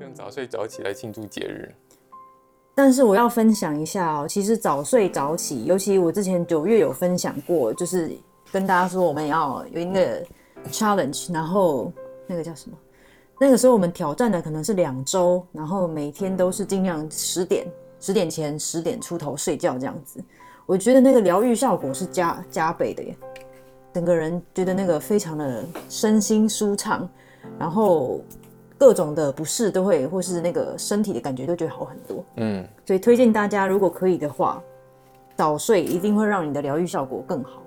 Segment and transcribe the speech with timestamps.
[0.00, 1.72] 用早睡早起来庆祝节日。
[2.74, 8.10] 但是我要分享一下哦，其实早睡早起，尤其我之前九月有分享过，就是
[8.52, 10.22] 跟大家说我们要有一个
[10.70, 11.90] challenge，然后
[12.26, 12.76] 那个叫什么？
[13.40, 17.66] 那个时候我们挑战的可能是两周，然后每天都是尽量十点
[17.98, 20.22] 十点前十点出头睡觉这样子。
[20.66, 23.16] 我觉得那个疗愈效果是加加倍的耶，
[23.94, 27.08] 整个人觉得那个非常的身心舒畅，
[27.58, 28.20] 然后。
[28.78, 32.24] 各种的不适都会，或是那个身体的感觉都觉得好很多。
[32.36, 34.62] 嗯，所以推荐大家，如果可以的话，
[35.34, 37.62] 早睡一定会让你的疗愈效果更好。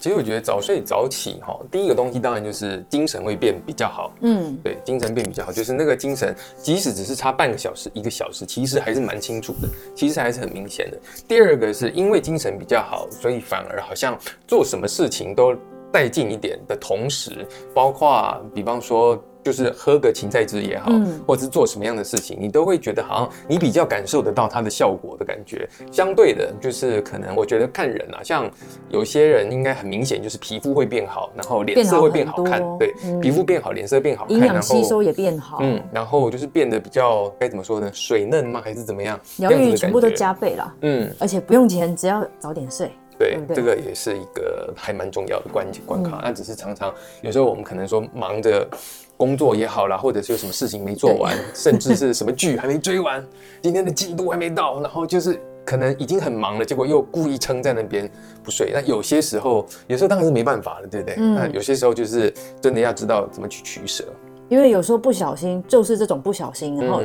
[0.00, 4.10] 其实我觉得早睡早起哈，第一个东西当然就是精神会变比较好。
[4.22, 10.98] 嗯，对，精神变比较好，就是那个精神，即使只是差半个小时、一个小时，其实还是蛮清楚的，其实还是很明显的。
[11.28, 15.54] 第二个是因为精神比较好，所以反而好像做什么事情都
[15.92, 19.22] 带劲一点的同时，包括比方说。
[19.46, 25.68] 就是喝个芹菜汁也好，嗯，或者是做什么样的事情，你都会觉得好像你比较感受得到它的效果的感觉。
[25.92, 28.50] 相对的，就是可能我觉得看人啊，像
[28.88, 37.88] 有些人应该很明显就是皮肤会变好，然后脸色会变好看，对，嗯、皮肤变好，脸色变好看，营养吸收也变好，嗯，然后就是变得比较该怎么说呢？
[37.92, 38.60] 水嫩吗？
[38.64, 39.16] 还是怎么样？
[39.36, 42.90] 疗愈全部都加倍了，嗯，而且不用钱，只要早点睡。
[43.18, 46.20] 对，对对这个也是一个还蛮重要的关关卡。
[46.22, 48.68] 那、嗯、只是常常有时候我们可能说忙着
[49.16, 53.24] 工作也好啦，或者是有什么事情没做完，甚至是什么剧还没追完，
[53.62, 58.10] 今天的进度还没到，然后就是可能已经很忙了，结果又故意撑在那边
[58.42, 58.70] 不睡。
[58.72, 61.16] 那有些时候，有时候当然是没办法了，对不对？
[61.18, 64.04] 嗯、那有些时候就是真的要知道怎么去取舍。
[64.48, 67.02] 因为有时候不小心就是这种不小心，然后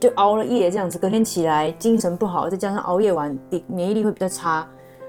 [0.00, 4.66] 就熬了夜这样子，隔天起来精神不好，再加上熬夜完，免疫力会比较差。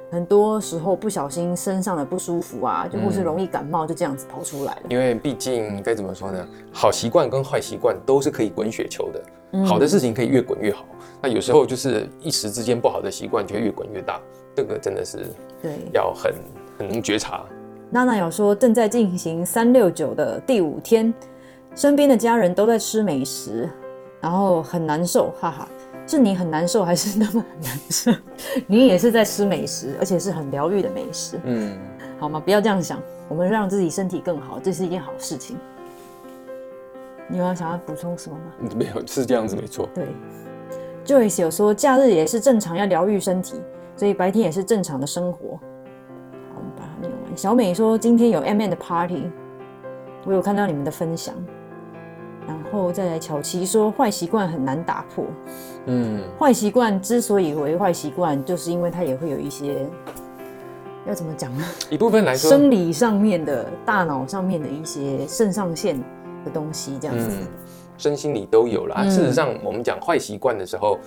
[0.10, 4.82] 很多时候不小心身上的不舒服啊，就或是容易感冒，就这样子跑出来了。
[4.90, 6.48] 因为毕竟该怎么说呢？
[6.72, 10.86] 好习惯跟坏习惯都是可以滚雪球的，好的事情可以越滚越好。
[11.22, 14.22] 那有时候就是一时之间不好的习惯就会越滚越大，
[14.56, 15.26] 这个真的是
[15.62, 16.34] 对，要很
[16.78, 17.44] 很能觉察。
[17.90, 21.14] 娜娜有说正在进行三六九的第五天，
[21.76, 23.70] 身边的家人都在吃美食，
[24.22, 25.68] 然后很难受，哈哈。
[26.10, 28.12] 是你很难受，还是他们很难受？
[28.66, 31.38] 你也是在吃美食，而且是很疗愈的美食。
[31.44, 31.78] 嗯，
[32.18, 32.40] 好吗？
[32.40, 35.58] 不要这样想，我们让自己身体更好，这是一件好事情。
[37.28, 38.70] 你有要想要补充什么吗？
[38.78, 39.90] 没有，是这样子，没错。
[39.94, 40.08] 对
[41.06, 43.62] ，Joyce 有说，假日也是正常要疗愈身体，
[43.98, 45.60] 所以白天也是正常的生活。
[46.54, 47.36] 好，我们把它念完。
[47.36, 49.30] 小美说，今天有 MM 的 party，
[50.26, 51.36] 我有看到你们的分享。
[52.70, 55.24] 然后再来，巧琪说，坏习惯很难打破。
[55.86, 59.86] 嗯，坏习惯之所以为坏习惯，就是因为它也会有一些
[61.08, 61.64] 要怎么讲呢？
[61.90, 65.98] 一部分来说，生理上面的、大脑上面的一些肾上腺
[66.44, 67.48] 的东西，这样子，嗯、
[67.98, 68.98] 身心里都有啦。
[69.00, 71.00] 嗯、事实上，我们讲坏习惯的时候，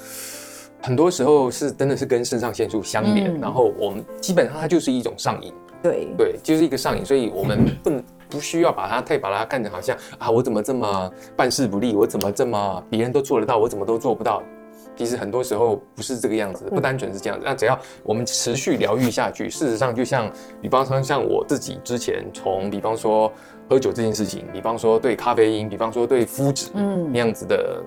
[0.83, 5.53] 很多时候是真的是跟肾上腺素相连，嗯、然后我们基本上它就是一种上瘾。
[5.83, 8.03] 对对，就是一个上瘾，所以我们不能。
[8.31, 11.95] 不需要把它太把它看成好像啊，我怎么这么办事不力？
[11.95, 14.43] 我怎么这么别人都做得到，我怎么都做不到？
[14.97, 17.45] 其实很多时候不是这个样子，不单纯是这样子。
[17.47, 20.31] 那只要我们持续疗愈下去，事实上就像
[20.61, 23.33] 比方说像我自己之前从比方说
[23.69, 27.83] 喝酒这件事情，比方说对咖啡因，比方说对麸质嗯那样子的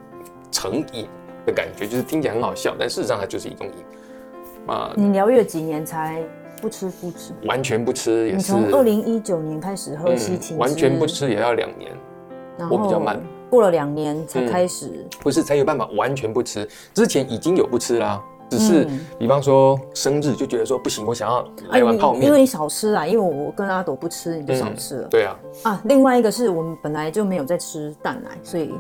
[0.52, 1.08] 成瘾
[1.46, 4.92] 的感觉，就是听起来很好笑，但事实上它就是一种瘾啊。
[4.96, 6.24] 你疗愈了几年才？
[6.64, 8.54] 不吃不吃，完全不吃也是。
[8.54, 11.92] 从二零一九年开始喝西芹汁，完全不吃也要两年。
[12.72, 15.06] 我比较慢，过了两年才开始。
[15.20, 18.88] 不是才有办法完全不吃，之前已经有不吃啦，只是
[19.20, 22.24] 比方说生日就觉得说不行，我想要来碗泡面。
[22.24, 25.08] 因为你少吃啊，因为我跟阿朵不吃，你就少吃了。
[25.10, 25.36] 对啊。
[25.64, 28.74] 啊，另外一个是我们本来就没有在吃蛋奶，所以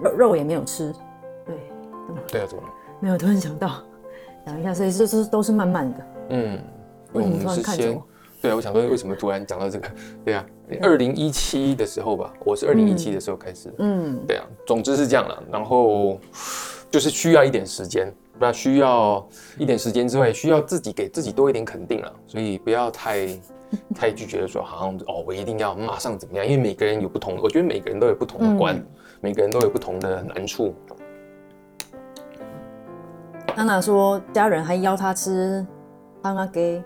[0.00, 0.90] 肉肉也没有吃。
[1.44, 1.54] 对。
[2.32, 2.68] 对啊，怎么了？
[2.98, 3.82] 没有，突然想到，
[4.46, 6.06] 想一下，所以这是都是慢慢的。
[6.30, 6.58] 嗯。
[7.22, 8.00] 我们是先，
[8.42, 9.88] 对啊，我想说为什么突然讲到这个？
[10.24, 10.44] 对啊，
[10.82, 15.42] 二零一七的时候吧，我是二零一七的时候开始，嗯，对啊，总之是这样了。
[15.50, 16.18] 然后
[16.90, 19.26] 就是需要一点时间，那需要
[19.58, 22.12] 一点时间之外，需要自己给自己多一点肯定了。
[22.26, 23.28] 所以不要太
[23.94, 26.44] 太拒绝的说，好像哦，我一定要马上怎么样？
[26.46, 28.86] 因为每个人有不同，我觉得每个人都有不同的关，嗯、
[29.20, 30.74] 每个人都有不同的难处。
[33.56, 35.64] 娜娜说，家人还邀她吃
[36.22, 36.82] 汤阿给。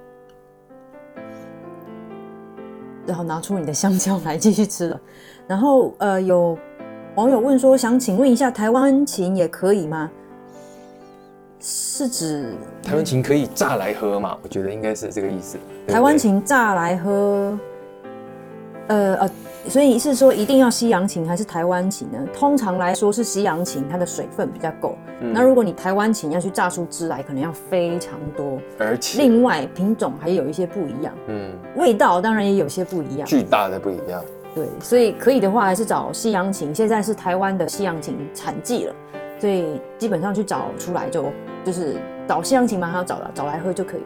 [3.08, 5.00] 然后拿出你的香蕉来继续吃了，
[5.46, 6.56] 然后呃，有
[7.14, 10.10] 网友问说，想请问一下，台湾琴也可以吗？
[11.58, 12.52] 是指
[12.82, 14.37] 台湾琴可以榨来喝吗？
[14.43, 15.56] 我觉得应该是这个意思。
[15.88, 17.58] 台湾琴榨来喝，
[18.88, 19.31] 呃呃，
[19.69, 22.19] 所以是说一定要西洋芹还是台湾芹呢？
[22.32, 24.99] 通常来说是西洋芹，它的水分比较够。
[25.20, 28.59] 嗯、那如果你台湾芹要去榨出汁来，可能要非常多。
[28.79, 31.12] 而且，另外品种还有一些不一样。
[31.26, 33.26] 嗯，味道当然也有些不一样。
[33.26, 34.23] 巨大的不一样。
[34.55, 36.75] 对，所以可以的话还是找西洋芹。
[36.75, 38.94] 现在是台湾的西洋芹产季了，
[39.38, 41.26] 所以基本上去找出来就
[41.65, 44.03] 就是找西洋芹蛮好找的，找来喝就可以。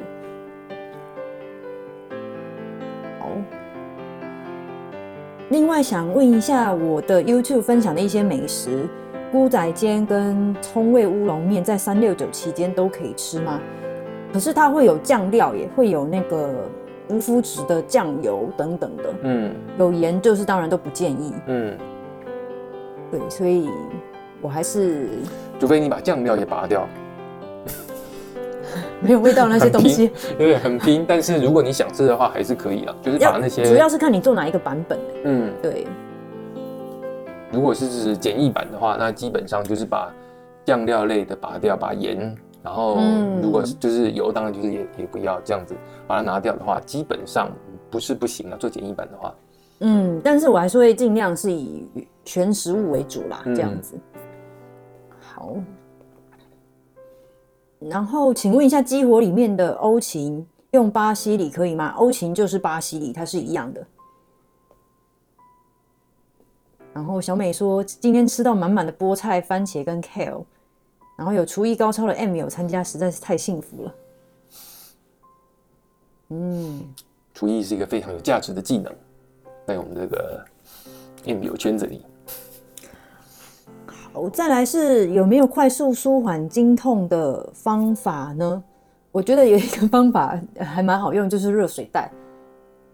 [5.51, 8.89] 另外想问一下，我的 YouTube 分享的一些美食，
[9.33, 13.59] 菇仔煎跟葱味乌龙面，在三六九期间都可以吃吗？
[14.31, 16.51] 可是它会有酱料，也会有那个
[17.09, 19.05] 无麸质的酱油等等的。
[19.23, 21.33] 嗯，有盐就是当然都不建议。
[21.47, 21.75] 嗯，
[23.11, 23.71] 对，所以
[24.43, 25.09] 我还是，
[25.59, 26.87] 除非你把酱料也拔掉。
[29.01, 31.05] 没有味道那些东西，对，很拼。
[31.09, 34.99] 但是如果你想吃的话，还是可以啊，就是把那些主要是看你做哪一个版本。
[35.25, 35.87] 嗯，对。
[37.53, 40.13] 如果是是简易版的话，那基本上就是把
[40.65, 42.99] 酱料类的拔掉，把盐，然后
[43.43, 45.75] 如果是就是油，当然就是也也不要这样子
[46.07, 47.51] 把它拿掉的话，基本上
[47.91, 48.57] 不是不行啊。
[48.59, 49.35] 做简易版的话，
[49.81, 51.87] 嗯，但是我还是会尽量是以
[52.25, 53.97] 全食物为主啦，这样子。
[53.97, 54.23] 嗯、
[55.21, 55.57] 好。
[57.81, 61.93] 然后，请问一下，激活里面的欧芹用巴西里可以吗？
[61.97, 63.85] 欧芹就是巴西里，它是一样的。
[66.93, 70.45] 然后小美说，今天吃到满满的菠菜、番茄跟 kale，
[71.17, 73.95] 然后有厨艺高超的 M 有参加，实在是太幸福了。
[76.29, 76.83] 嗯，
[77.35, 78.93] 厨艺是一个非常有价值的技能，
[79.67, 80.45] 在我们这个
[81.25, 82.05] M 有圈子里。
[84.15, 88.63] 好再来是有没有快速舒缓经痛的方法呢？
[89.11, 92.11] 我觉得有一个方法还蛮好用，就是热水袋，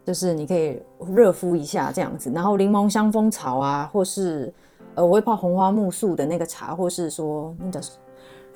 [0.09, 0.81] 就是你可以
[1.15, 4.51] 热敷一下这样子，然后柠檬香蜂草啊，或是
[4.95, 7.79] 呃我会泡红花木素的那个茶，或是说那个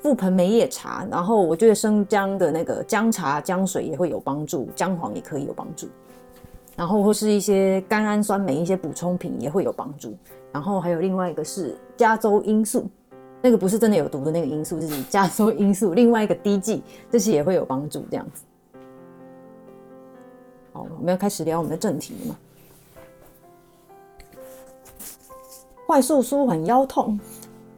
[0.01, 5.87] 覆盆梅叶茶，然后我觉得生姜的那个姜茶姜水也会有帮助，姜黄也可以有帮助，
[6.75, 10.17] 然后或是一些甘氨酸酶一些补充品也会有帮助。
[10.51, 12.89] 然后还有另外一个是加州罂粟，
[13.43, 15.93] 那个不是真的有毒的那个罂粟，就是加州罂粟。
[15.93, 18.03] 另外一个滴剂，这些也会有帮助。
[18.09, 18.43] 这样子，
[20.73, 22.35] 好，我们要开始聊我们的正题了吗？
[25.85, 27.19] 快速舒缓腰痛。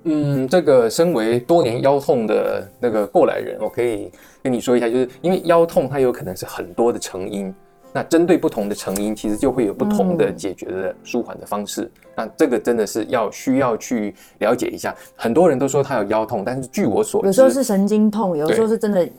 [0.04, 4.10] 嗯，这个身为多年腰痛的那个过来人，我可以
[4.42, 7.54] 跟你说一下，就是因为腰痛它有可能是很多的成因。
[7.92, 11.82] 那针对不同的成因，其实就会有不同的解决的舒缓的方式。
[11.82, 14.96] 嗯、那这个真的是要需要去了解一下。
[15.16, 19.10] 很多人都说他有腰痛，但是据我所知，有时候是神经痛，有时候是真的。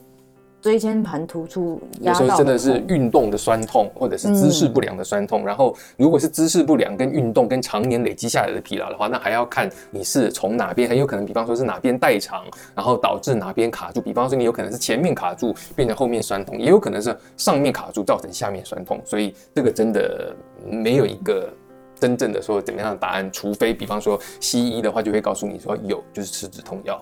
[0.66, 5.44] 椎间盘突出，有时候真的是运动的酸痛，或者是姿势不良的酸痛。
[5.44, 12.42] 嗯、然后，如果是姿势不良跟运动跟常年累积下来的疲劳的话，那还要看你是从哪边，很有可能，比方说是哪边代偿，
[12.74, 14.00] 然后导致哪边卡住。
[14.00, 19.00] 比方说你有可能是前面卡住变成后面酸痛，也有可能是上面卡住造成下面酸痛。
[19.04, 20.34] 所以这个真的
[20.68, 21.48] 没有一个
[21.94, 27.00] 真正的说怎么样的答案，除非比方说西医的话就会告诉你说有，就是吃止痛药。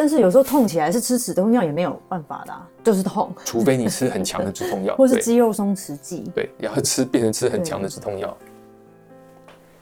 [0.00, 3.30] 但是有时候痛起来是吃止痛药也没有办法的，啊，就是痛。
[3.44, 6.24] 除非你吃很强的止痛药， 或是肌肉松弛剂。
[6.34, 8.34] 对，然后吃变成吃很强的止痛药。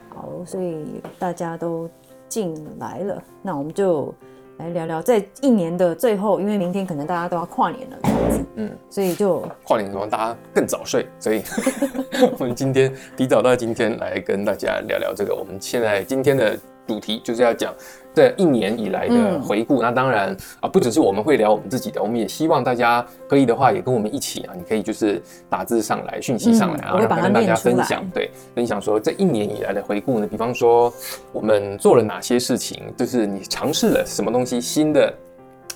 [0.09, 1.89] 好，所以大家都
[2.27, 4.13] 进来了，那我们就
[4.57, 11.41] 来聊聊，在一年的最后，因为明天可能大家都要跨年了，这样子，嗯，所以就跨年的时候大家更早睡，所以
[12.37, 15.33] 我们今天提早到今天来跟大家聊聊这个。
[15.33, 17.73] 我们现在今天的主题就是要讲。
[18.19, 30.93] 这一年以来的回顾，嗯、那当然啊，不只是我们会聊我们自己的，我们也希望大家可以的话，也跟我们一起啊，你可以就是打字上来，讯息上来啊，然后跟大家分享，对，分享说这一年以来的回顾呢，比方说
[31.31, 35.13] 我们做了哪些事情，就是你尝试了什么东西新的。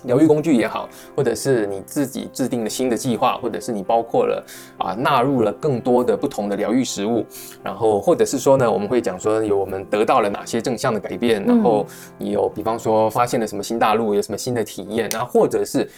[0.06, 4.44] 疗愈工具也好，或者是你自己制定了新的计划，或者是你包括了
[4.78, 7.26] 啊纳入了更多的不同的疗愈食物，
[7.64, 11.86] 然后或者是说呢，我们会讲说有我们得到了哪些正向的改变，然后
[12.18, 15.90] 你有比方说发现了什么新大陆，有什么新的体验，然后或者是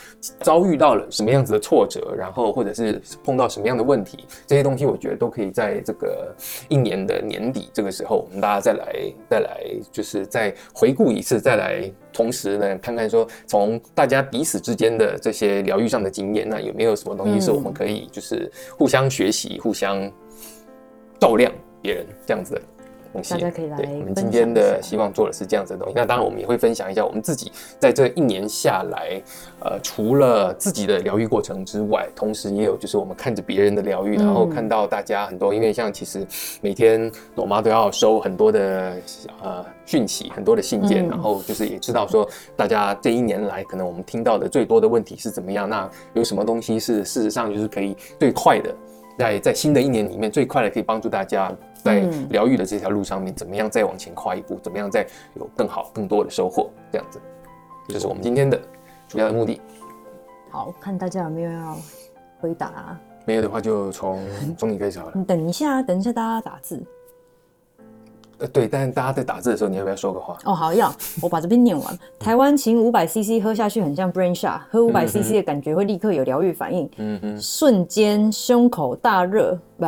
[0.42, 6.34] 遭遇到了什么样子的挫折，然后或者是碰到什么样的问题，这些东西我觉得都可以在这个
[6.70, 8.96] 一年的年底这个时候，我们大家再来
[9.30, 11.92] 再来就是再回顾一次，再来。
[12.16, 20.10] 同时呢，看看说从大家彼此之间的这些疗愈上的经验，那有没有什么东西是我们可以就是互相学习、互相
[21.20, 22.62] 照亮别人这样子的？
[23.22, 23.78] 大家可以来。
[23.78, 25.94] 我们今天的希望做的是这样子的东西。
[25.96, 29.22] 那当然，我们也会分享一下我们自己在这一年下来，
[29.62, 36.26] 呃，除了自己的疗愈过程之外，同时也有就是我们看着别人的疗愈，然后看到大家很多，因为像其实
[36.62, 38.94] 每天我妈都要收很多的
[39.42, 48.74] 呃讯息，很多的信件，然后就是也知道说大家这一年来可能我们听到的最多的问题是怎么样，那有什么东西是事实上就是可以最快的。
[49.18, 51.50] 在在新的一年里面，最快的可以帮助大家
[51.86, 52.00] 在
[52.32, 54.58] 疗愈的这条路上面，怎么样再往前跨一步？
[54.64, 56.72] 怎么样再有更好、更多的收获？
[56.92, 57.22] 这样子，
[57.88, 58.60] 这就是我们今天的
[59.08, 59.62] 主要的目的。
[60.50, 61.78] 好，看大家有没有要
[62.42, 63.00] 回答啊？
[63.26, 64.20] 没有的话，就从
[64.58, 65.12] 从你开始好了。
[65.16, 66.84] 你等一下，等一下，大家打字。
[68.38, 70.38] 呃，对，但是大家在打字的时候，你要不要说个话？
[70.44, 72.00] 哦，好，要，我把这边念完。
[72.20, 79.86] 台湾琴五百 CC 喝下去很像 Brain Shot，喝五百 CC 的感觉会立刻有疗愈反应，嗯哼，瞬间胸口大热，不，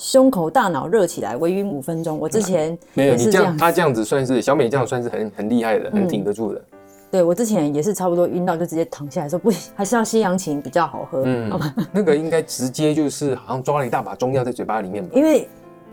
[0.00, 2.18] 胸口大脑热起来，微晕五分钟。
[2.18, 6.58] 我之前没有，你这样，他这样子算是小美这样算是很很厉害的，很挺得住的。
[6.58, 6.78] 嗯、
[7.10, 11.22] 对，我之前也是差不多晕到就直接躺下来说不行，还是要西洋芹比较好喝。
[11.26, 11.60] 嗯？
[11.92, 15.46] 那个应该直接就是好像抓了一大把中药在嘴巴里面吧，因为。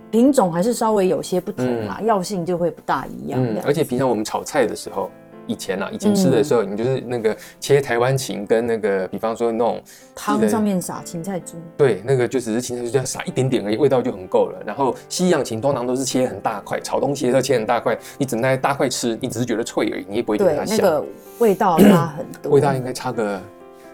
[0.10, 3.44] 品种还是稍微有些不同嘛，药性就会不大一样。
[3.44, 5.12] 嗯，而且平常我们炒菜的时候，
[5.48, 9.82] 以前啊，以前吃的时候，你就是那个切台湾芹跟那个，比方说那种
[10.16, 14.62] 汤上面撒芹菜汁，对，那个就只是芹菜珠，就要撒一点点而已，味道就很够了。
[14.66, 20.78] 然后西洋芹通常都是切很大块，炒东西的时候切很大块，你整袋大块吃，你只是觉得脆而已，你也不会觉得它香。
[20.78, 21.06] 那个
[21.40, 23.42] 味道差很多，味道应该差个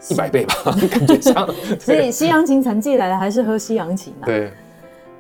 [0.10, 0.56] 一百倍吧，
[0.90, 1.48] 感觉上。
[1.80, 4.26] 所以西洋芹成绩来了，还是喝西洋芹啊？
[4.26, 4.52] 对。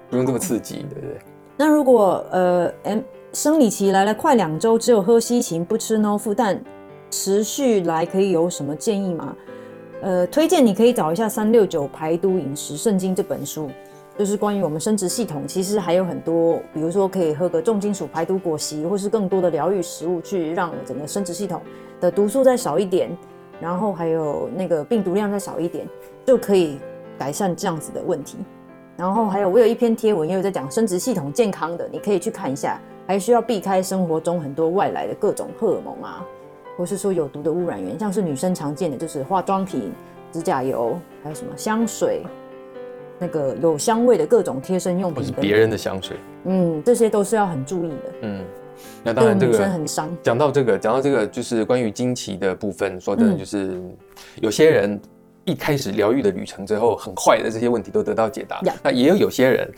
[0.10, 1.18] 不用这么刺激，对不对？
[1.58, 3.00] 那如果呃，M
[3.34, 6.62] 生理期来了快两周，只有喝西芹不吃 No Food，但
[7.10, 9.36] 持续来可以有什么建议吗？
[10.04, 13.72] 呃，推荐你可以找一下《三六九排毒饮食圣经》这本书，
[14.20, 21.60] 就是关于我们生殖系统，其实还有很多，比如说可以喝个重金属排毒果昔，或是更多的疗愈食物，去让整个生殖系统
[22.00, 23.10] 的毒素再少一点，
[23.60, 25.88] 然后还有那个病毒量再少一点，
[26.24, 26.78] 就可以
[27.18, 28.38] 改善这样子的问题。
[28.96, 32.80] 然后还有，我有一篇贴文也有在讲生殖系统健康的，你可以去看一下。
[33.06, 36.26] 还需要避开生活中很多外来的各种荷尔蒙啊，
[36.78, 39.92] 或是说有毒的污染源，像是女生常见的就是化妆品、
[40.32, 42.24] 指甲油，还有什么香水，
[43.20, 48.14] 那个有香味的各种贴身用品，别人的香水，嗯，这些都是要很注意的。
[48.22, 48.46] 嗯，
[49.04, 50.10] 那当然这个很伤。
[50.24, 53.82] 讲到这个，讲到这个，就是关于经期的部分，说的就是
[54.42, 55.00] 有些人。
[55.46, 58.62] 一开始疗愈的旅程之后，很快的这些问题都得到解答。
[58.62, 58.74] Yeah.
[58.82, 59.70] 那也有有些人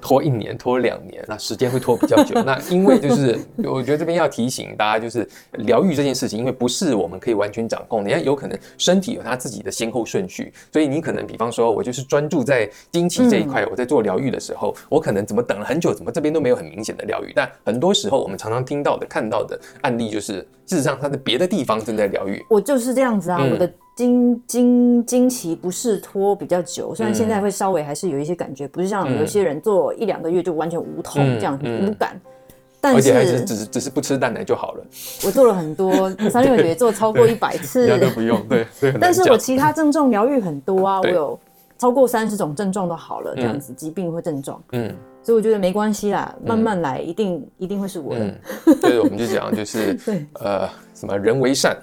[0.00, 2.34] 拖一年、拖两年，那时间会拖比较久。
[2.44, 17.32] 那因为就是，我觉得这边要提醒大家，就是疗愈这件事情，因为不是我们可以完全掌控的，因为有可能身体有它自己的先后顺序，所以你可能比方说，我就是专注在经期这一块，我在做疗愈的时候，我可能怎么等了很久，怎么这边都没有很明显的疗愈。
[17.34, 22.44] 但很多时候我们常常听到的、看到的案例，就是事实上他在别的地方正在疗愈。
[22.50, 23.72] 我就是这样子啊，嗯、我的。
[23.94, 32.20] 经经经期不是拖比较久，虽然现在会稍微还是有一些感觉，嗯、不是像有些人做一两个月就完全无痛这样无感，
[32.80, 34.84] 但是而且还是只是只是不吃蛋奶就好了。
[35.24, 38.66] 我做了很多三六九也做超过一百次，都不用对，
[39.00, 41.38] 但是我其他症状疗愈很多啊，我有
[41.78, 48.34] 超过三十种症状都好了，这样子疾病或症状，嗯，所以我觉得没关系啦，慢慢来，一定一定会是我的。
[48.80, 50.26] 所以我们就讲就是 对。
[50.40, 51.76] 呃什么人为善。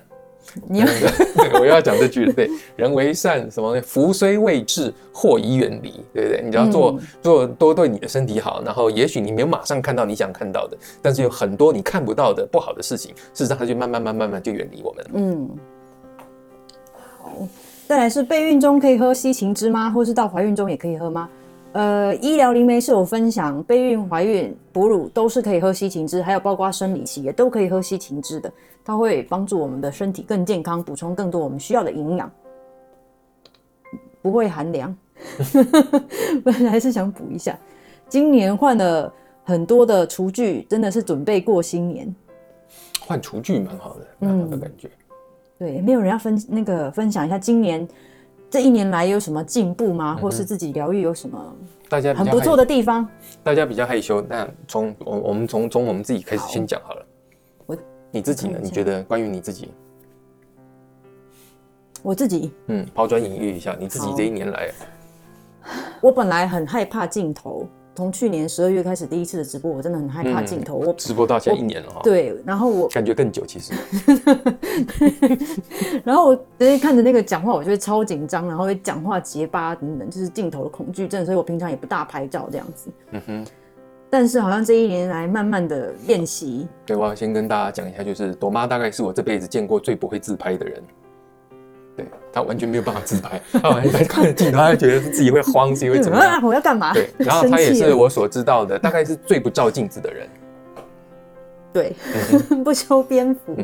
[0.68, 2.34] 你要对，我又要讲这句了。
[2.34, 6.42] 对，人为善，什么福虽未至，祸已远离，对不对？
[6.44, 15.12] 你只要做做多对你的身体好，然后也许你没有马上看到你想看到的，但是有很多你看不到的不好的事情，事实上它就慢慢慢慢慢就远离我们了。
[15.14, 15.50] 嗯，
[17.20, 17.48] 好，
[17.88, 19.90] 再来是备孕中可以喝西芹汁吗？
[19.90, 21.30] 或是到怀孕中也可以喝吗？
[21.74, 28.52] 呃，医疗灵媒是有分享，备孕、怀孕、哺乳都是可以喝西芹汁，还有包括生理期也都可以喝西芹汁的。
[28.84, 32.30] 它会帮助我们的身体更健康，补充更多我们需要的营养，
[34.22, 34.94] 不会寒凉。
[36.44, 37.58] 本来是想补一下，
[38.10, 39.14] 今年换了
[39.44, 42.14] 很多的厨具，真的是准备过新年。
[43.00, 44.88] 换厨具蛮好的，蛮好的感觉。
[44.88, 45.16] 嗯、
[45.60, 47.88] 对，没有人要分那个分享一下今年
[48.52, 50.14] 这一年来有什么进步吗？
[50.22, 51.56] 或是自己疗愈有什么
[51.88, 53.08] 大家很不错的地方？
[53.42, 57.06] 大家比较害羞，那从我我们从从我们自己开始先讲好了。
[57.66, 57.78] 我
[58.12, 58.60] 你自己呢？
[58.62, 59.72] 你觉得关于你自己？
[62.04, 64.70] 我自己，嗯，抛砖引玉一下，你自己这一年来，
[66.02, 70.76] 我本来很害怕镜头，从去年十二月开始第一次的直播，我真的很害怕镜头。
[70.76, 73.74] 我直播到现在一年了哈，对，然后我感觉更久，其实。
[76.04, 82.90] 然后我直接看着那个讲话，我就会超紧张，然后会讲话结巴等等，就是镜头的恐惧症，所以我平常也不大拍照这样子。
[83.12, 83.46] 嗯哼。
[84.10, 86.68] 但是好像这一年来慢慢的练习。
[86.86, 90.84] 对，我要先跟大家讲一下，就是朵妈大概是我这辈子见过最不会自拍的人。
[91.96, 96.34] 对，他完全没有办法自拍，他完全看着镜头，他就觉得自己会慌，自己会怎么样？
[96.34, 96.94] 啊、我要干嘛？
[96.94, 100.28] 对， 然后他也是我所知道的，大概是最不照镜子的人。
[101.74, 101.96] 对，
[102.66, 103.56] 不修边幅，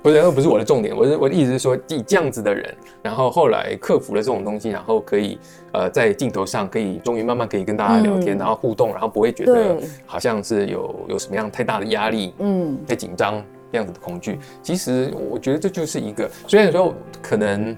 [0.00, 0.96] 不是，那不是我的重点。
[0.96, 2.72] 我是我的意思是说，以这样子的人，
[3.02, 5.36] 然后后来克服了这种东西，然后可以
[5.72, 14.38] 呃在镜头上可以终于慢慢可以跟大家聊天，嗯、然后互动，然后不会觉得好像是有有什么样太大的压力，嗯，太紧张这样子的恐惧。
[14.62, 17.76] 其实我觉得这就是一个，虽然说可能。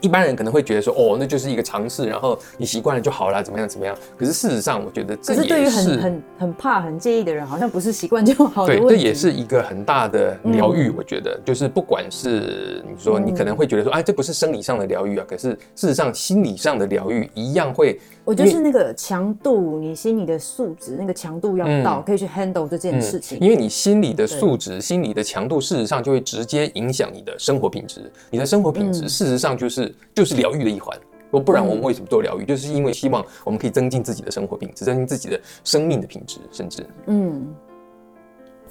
[0.00, 3.96] 一般人可能会觉得说，哦，那就是一个尝试，然后你习惯了就好了，怎么样怎么样？
[4.16, 8.64] 可是事实上，我觉得这也是，可是对于很很很怕、很介意的人，好像不是习惯就好。
[8.64, 10.88] 对，这也是一个很大的疗愈。
[10.90, 17.98] 我觉得，就是不管是你说，你可能会觉得说，哎，这不是生理上的疗愈啊，可是事实上，心理上的疗愈一样会。
[18.28, 23.40] 我觉得是那个强度，你心里的素质那个强度要到，可以去 handle 这件事情。
[23.40, 28.12] 因为你心理的素质、心理的强度，事实上就会直接影响你的生活品质。
[28.28, 30.94] 你的生活品质，事实上就是就是疗愈的一环。
[31.30, 32.44] 不不然我们为什么做疗愈？
[32.44, 37.46] 就是因为希望我们可以增进自己的生活品质，增进自己的生命的品质，甚至嗯，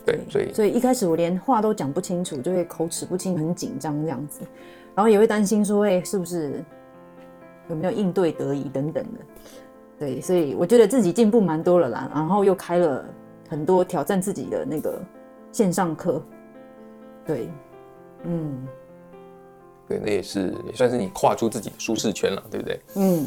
[0.05, 4.41] 对，所以所以一开始我连话都讲不清楚，就会口齿不清，很紧张这样子，
[4.93, 6.63] 然后也会担心说，哎，是不是？
[7.69, 9.19] 有没有应对得宜等等的，
[9.99, 12.11] 对，所以我觉得自己进步蛮多了啦。
[12.13, 13.03] 然后又开了
[13.49, 15.01] 很多挑战自己的那个
[15.51, 16.21] 线上课，
[17.25, 17.49] 对，
[18.23, 18.67] 嗯，
[19.87, 22.79] 对，那也是也算是你跨出自己的舒适圈了，对不对？
[22.95, 23.25] 嗯，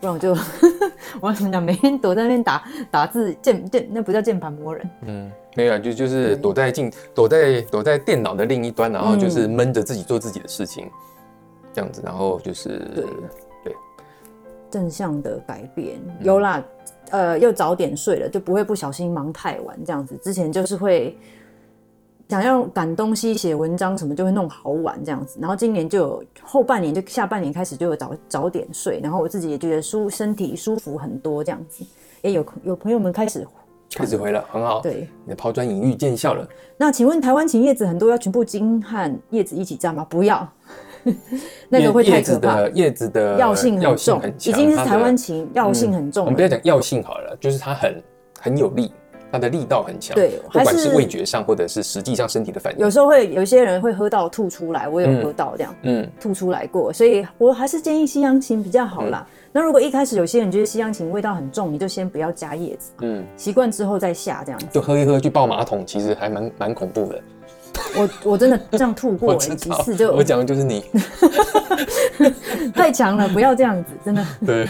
[0.00, 0.30] 不然我就
[1.20, 1.62] 我要怎么讲？
[1.62, 4.90] 每天躲在那边打打字键键，那不叫键盘魔人。
[5.06, 10.90] 嗯，没有，就就是躲在镜躲在躲在电脑的另一端，然后就是闷着自己做自己的事情。
[11.80, 13.04] 这样子，然后就是对
[13.64, 13.74] 对
[14.70, 16.62] 正向的改变有啦，
[17.10, 20.16] 呃，又早点睡了，就不会不小心忙太晚这样子。
[20.22, 21.16] 之前就是会
[22.28, 25.38] 想要赶东西、写文章什么，就会弄好晚这样子。
[25.40, 31.84] 然后今年就有后半年，就下半年开始就有早早点睡，然后我自己也觉得舒身体舒服很多这样子。
[32.22, 33.44] 也有有朋友们开始
[33.92, 36.48] 开始回了，很好，对，你的抛砖引玉见效了。
[36.76, 40.06] 那请问台湾芹叶子很多要全部茎和叶子一起榨吗？
[40.08, 40.48] 不要。
[41.68, 42.68] 那个会太可怕。
[42.68, 46.24] 叶子的药性很重，已经是台湾芹药性很重。
[46.24, 48.02] 我们不要讲药性好了，就是它很
[48.40, 48.92] 很有力，
[49.32, 50.14] 它的力道很强。
[50.14, 52.78] 对，不管是味觉上或者是实际上身体的反应。
[52.80, 59.26] 有时候会有些人会喝到吐出来，我有喝到这样，嗯，吐出来过，所以我还是建议西洋芹比较好啦。
[59.52, 64.66] 那如果一开始有些人觉得西洋芹味道很重，你就先不要加叶子，嗯，习惯之后再下这样子。
[64.70, 67.20] 就喝一喝去抱马桶，其实还蛮蛮恐怖的。
[67.96, 70.84] 我我真的这样吐过几次，就我讲的就是你，
[72.74, 74.24] 太强了，不要这样子，真的。
[74.46, 74.68] 对。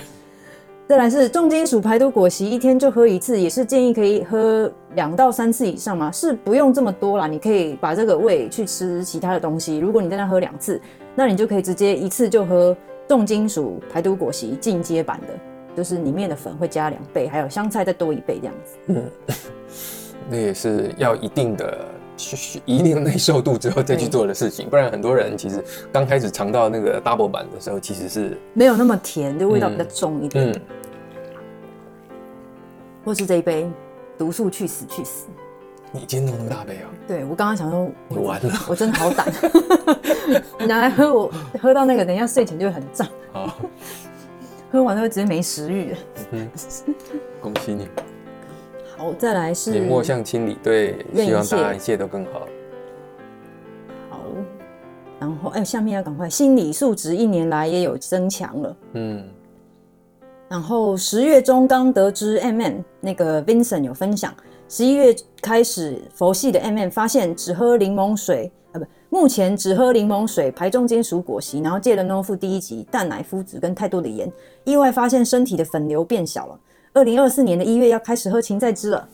[0.89, 6.11] 再来是重金属排毒果昔，一天就喝一次，也是建议可以喝两到三次以上嘛？
[6.11, 9.79] 是不用这么多啦，你可以把这个胃去吃其他的东西。
[9.79, 10.83] 如果你在那喝两次，
[11.15, 15.29] 那你就可以直接一次就喝重金属排毒果昔进阶版的，
[15.77, 18.77] 就是里面的粉会加两倍，还有香菜再多一倍这样子。
[18.87, 19.11] 嗯，
[20.29, 21.87] 那也是要一定的。
[22.65, 30.53] 一定耐受度之后再去做的事情，不然很多人其实刚开始尝到那个 double 版的时候，其实是没有那么甜，就味道比较重一点。
[30.53, 30.61] 嗯，
[33.05, 33.71] 或是这一杯
[34.19, 35.27] 毒素去死去死，
[35.93, 36.91] 你今天弄那么大杯啊？
[37.09, 39.27] 对，我刚刚想说，我完了，我真的好胆，
[40.59, 43.09] 你拿来喝，我喝到那个，等一下睡前就会很胀。
[43.33, 43.57] 好，
[44.71, 45.95] 喝完了会直接没食欲。
[46.33, 46.49] 嗯，
[47.41, 47.89] 恭喜你。
[49.01, 52.41] 好，再来是研墨相清理，对，希望大家一切都更好。
[54.11, 54.21] 好，
[55.19, 58.77] 然后哎，下面要赶快，心理素质一年来也有增强了。
[58.93, 59.27] 嗯，
[60.51, 64.35] 然后十月中刚得知 MM 那个 Vincent 有分享，
[64.69, 74.31] 十一月开始佛系的 MM 发现只喝柠檬水啊，不，目前只喝柠檬水排重金属果昔，然后戒了 No f 第一集蛋奶麸质跟太多的盐，
[74.65, 76.61] 意外发现身体的粉瘤变小了。
[76.93, 79.09] 二零二四年的一月要开始喝芹菜汁了，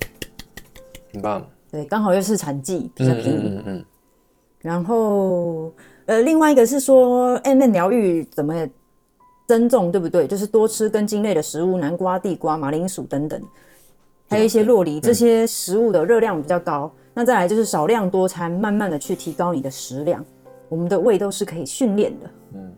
[1.12, 1.47] 很棒。
[1.71, 3.43] 对，刚好又是产季，比较便宜。
[3.45, 3.85] 嗯，嗯，嗯。
[4.61, 5.73] 然后，
[6.07, 8.67] 呃，另外一个是说 M N 疗愈怎么
[9.47, 10.27] 增重，对不对？
[10.27, 13.41] 就是多吃根茎类的食物，南瓜、地瓜、马铃薯等等，
[14.29, 16.91] 还有一些洛梨，这些食物的热量比较高。
[17.12, 20.25] 那再来就是少量多餐，慢慢的去提高你的食量。
[20.69, 22.31] 我们的胃都是可以训练的。
[22.55, 22.73] 嗯。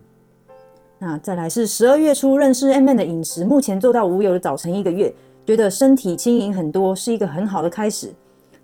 [1.00, 5.14] 那再来是十二月初认识 MM 的饮食，目前做到无油的早晨一个月，
[5.46, 8.12] 觉得身体轻盈很多，是一个很好的开始。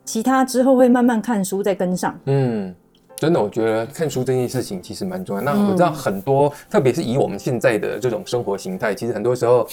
[0.04, 2.18] 其他之后会慢慢看书再跟上。
[2.26, 2.74] 嗯，
[3.14, 5.42] 真的，我觉得看书这件事情其实蛮重要。
[5.42, 9.64] 那我知道很多，特别是以我们现在的这种生活形态，其实很多时候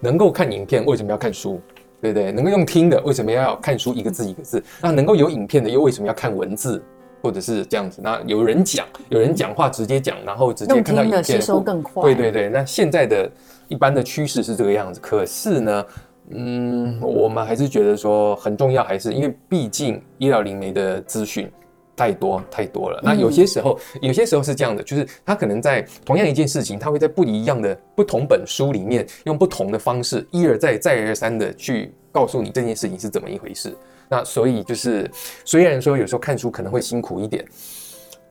[0.00, 1.60] 能够看影片，为什么要看书？
[2.00, 2.30] 对不对？
[2.32, 4.62] 能够用听的，为什么要看书一个字一个字？
[4.80, 6.82] 那能够有影片的，又为什么要看文字？
[7.22, 8.00] 或者是这样子？
[8.02, 12.02] 那有人讲，有人讲话直接讲，然后直接看到影片，吸收更快。
[12.02, 13.30] 对对对，那现在的
[13.68, 15.00] 一般的趋势是这个样子。
[15.00, 15.86] 可是呢，
[16.30, 21.50] 嗯，我们还是觉得说很重要，还是因为毕竟医疗灵媒的资讯。
[21.98, 23.00] 太多太多了。
[23.02, 33.76] 那有些时候，嗯、有些时候是这样的，就是他可能在同样一件事情，他会在不一样的不同本书里面，用不同的方式一而再再而三的去告诉你这件事情是怎么一回事。
[34.08, 35.10] 那所以就是，
[35.44, 37.44] 虽然说有时候看书可能会辛苦一点，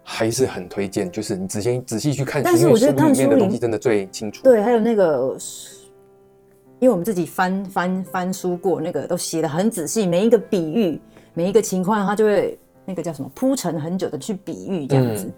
[0.03, 4.43] 还是很推荐，就是你仔细仔细去看书，但是我觉得看书里面的东西真的最清楚。
[4.43, 5.37] 对，还有那个，
[6.79, 11.01] 因为我们自己翻翻翻书过，那个都写的很仔细，每一个比喻，
[11.33, 12.57] 每一个情况，它就会。
[12.89, 15.33] 那个叫什么铺陈很久的去比喻这样子，嗯、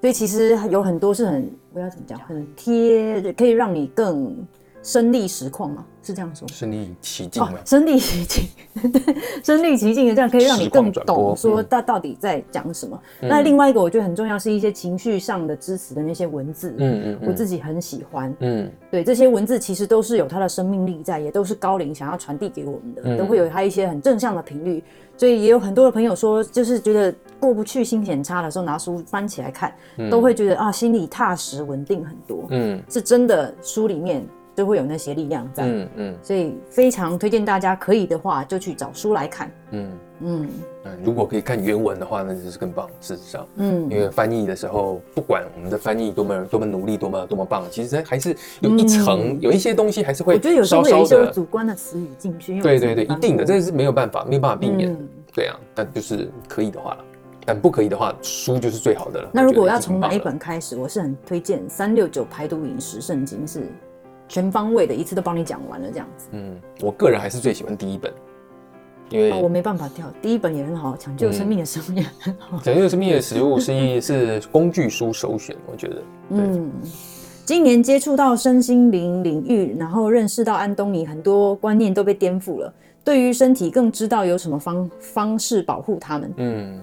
[0.00, 4.36] 所以其实有很多是很我要怎么讲，很贴，可以让你更
[4.82, 6.48] 身历实况嘛，是这样说？
[6.48, 8.44] 身历其境嘛，身历其境，
[8.92, 13.00] 对，身历其境的这样可以让你更懂说他到底在讲什么。
[13.20, 24.82] 嗯、那另外一个我觉得很重要是一些情绪上的支持的那些文字，嗯嗯，我自己很喜欢，嗯，对，这些文字其实都是有它的生命力在，也都是高龄想要传递给我们的，嗯、都会有它一些很正向的频率。
[25.16, 32.46] 所以也有很多的朋友说，就是觉得过不去、心情差的时候，拿书翻起来看，嗯、都会觉得啊，心里踏实、稳定很多。
[32.48, 34.26] 嗯，是真的，书里面
[34.60, 35.64] 就会有那些力量在。
[35.64, 39.50] 嗯嗯，嗯所以非常推荐大家，可以的话就去找书来看。
[39.70, 39.90] 嗯
[40.22, 40.48] 嗯，
[40.84, 42.86] 嗯，如果可以看原文的话，那就是更棒。
[43.00, 50.38] 事实上，嗯，因为翻译的时候，不管我们的翻译多么多么努力、多么多么棒，其实还是有一层，嗯、有一些东西还是会稍稍。
[50.38, 52.60] 我觉得有时候会有一些主观的词语进去。
[52.60, 54.92] 对对对，一定的，这是没有办法，没有办法避免。
[54.92, 56.96] 嗯对啊，但就是可以的话，
[57.46, 59.30] 但不可以的话，书就是最好的了。
[59.32, 63.62] 那如果要从哪一本开始，我是很推荐《三六九排毒饮食圣经》，是
[64.30, 66.28] 全方位的，一次都帮你讲完了这样子。
[66.30, 68.12] 嗯，我个人还是最喜欢第一本，
[69.08, 72.56] 因为、哦、我没办法跳，第一本也很好，抢救生命的食物也很好。
[72.62, 76.02] 抢救生命的食物是是工具书首选，我觉得。
[76.28, 76.70] 嗯，
[77.44, 82.72] 今年接触到身心灵领域，然后认识到安东尼，很多观念都被颠覆了。
[83.02, 86.80] 对于身体更知道有什么方方式保护他们，嗯，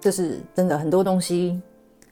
[0.00, 1.60] 这是真的，很多东西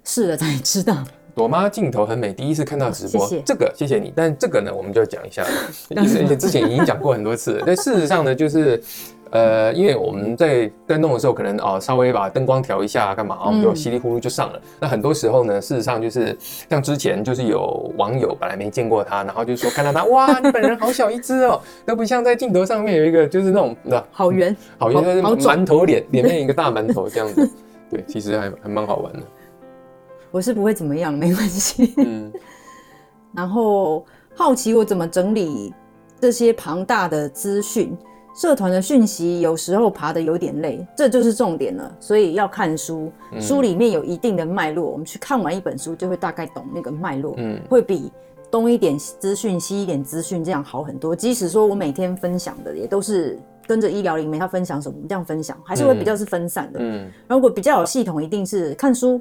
[0.05, 1.02] 试了才知道。
[1.35, 4.12] 朵妈镜头很美，第一次看到直播，谢谢这个谢谢你。
[4.14, 5.42] 但这个呢，我们就要讲一下，
[5.97, 7.64] 而且之前已经讲过很多次了。
[7.66, 8.83] 但事实上呢，就是。
[9.35, 14.59] 呃，因为我们在在弄的时候，可能啊、哦、稍微把灯光调一下，干嘛啊，就稀里糊涂就上了。
[14.59, 16.37] 嗯、那很多时候呢，事实上就是
[16.68, 27.51] 像之前就是有网友本来没见过他，然后就说看到他，哇，你本人好小一只哦， 都不像在镜头上面有一个就是那种的好圆好圆的馒头脸，脸面一个大馒头这样子。
[27.90, 29.21] 对，其实还还蛮好玩的。
[30.33, 31.95] 我是不会怎么样，没关系。
[31.99, 32.33] 嗯。
[33.33, 35.73] 然后好奇我怎么整理
[36.21, 37.97] 这些庞大的资讯。
[38.35, 41.95] 社团的讯息有时候爬得有点累，这就是重点了。
[42.01, 48.11] 所以要看书，书里面有一定的脉络，我们去看完一本书就会大概懂那个脉络，嗯，会比
[48.51, 51.14] 东一点资讯西一点资讯这样好很多。
[51.14, 56.81] 即使说我每天分享的也都是跟着医疗灵媒他分享什么这样分享，还是会比较是分散的。
[56.83, 59.21] 嗯，如果比较有系统，一定是看书，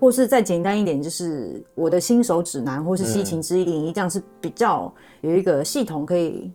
[0.00, 6.50] 或是再简单一点，就是我的新手指南，或是西芹之一零一，这样是比较有一个系统可以。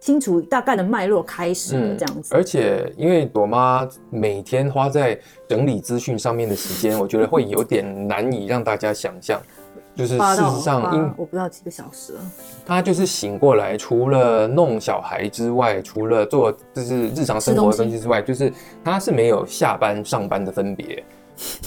[0.00, 9.38] 清楚大概的脉络开始的这样子，嗯，而且因为朵妈每天花在整理资讯上面的时间，我觉得会有点难以让大家想象。
[9.94, 12.20] 就是事实上，因我不知道几个小时了，
[12.64, 18.50] 她就是醒过来，除了弄小孩之外，除了做就是日常生活的东西之外，就是
[18.82, 21.04] 她是没有下班上班的分别，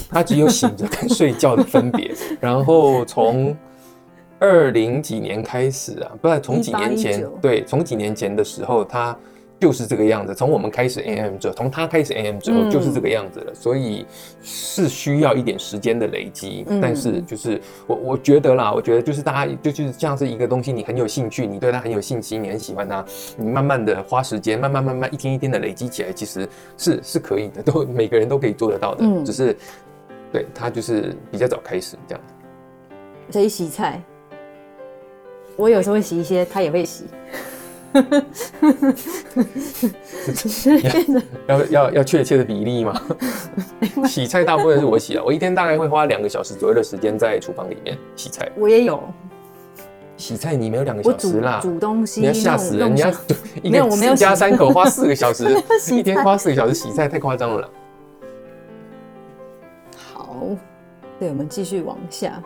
[0.10, 3.56] 她只有醒着 跟睡觉的分别，然后从。
[4.40, 9.18] 二零几年开始啊，不是从几年前，对，从几年前的时候，他
[9.64, 10.36] 就是这个样子。
[10.36, 13.54] 从我们开始 AM 之后，从他开始 AM 之后，就是这个样子了。
[13.54, 14.06] 嗯、所以
[14.42, 16.66] 是需要一点时间的累积。
[16.68, 23.06] 嗯、但是就是我我觉得啦，我觉得就是大家就就是像是一个东西，你很有兴趣，你对他很有信心，你很喜欢他，
[23.38, 26.46] 你慢慢的花时间，慢慢慢慢一天一天的累积起来，其实
[26.78, 29.06] 是是可以的， 都每个人都可以做得到的。
[29.06, 29.56] 嗯、只是
[30.30, 32.22] 对他就是比较早开始这样。
[33.32, 34.02] 可以洗菜。
[35.56, 37.06] 我有时候会洗一些，他也会洗。
[41.48, 43.00] 要要要确切的比例吗？
[44.08, 48.50] 洗菜大部分是我洗啊，我一天大概会花两个小时左右的时间在厨房里面洗菜。
[48.58, 49.02] 我也有
[50.18, 53.12] 洗菜，你没有两个小时啦，煮东西你要吓死人，你要
[53.62, 55.46] 一个一家三口花四个小时，
[55.92, 57.70] 一天花四个小时洗菜，太夸张了。
[60.14, 60.38] 好，
[61.20, 62.42] 对，我们继续往下。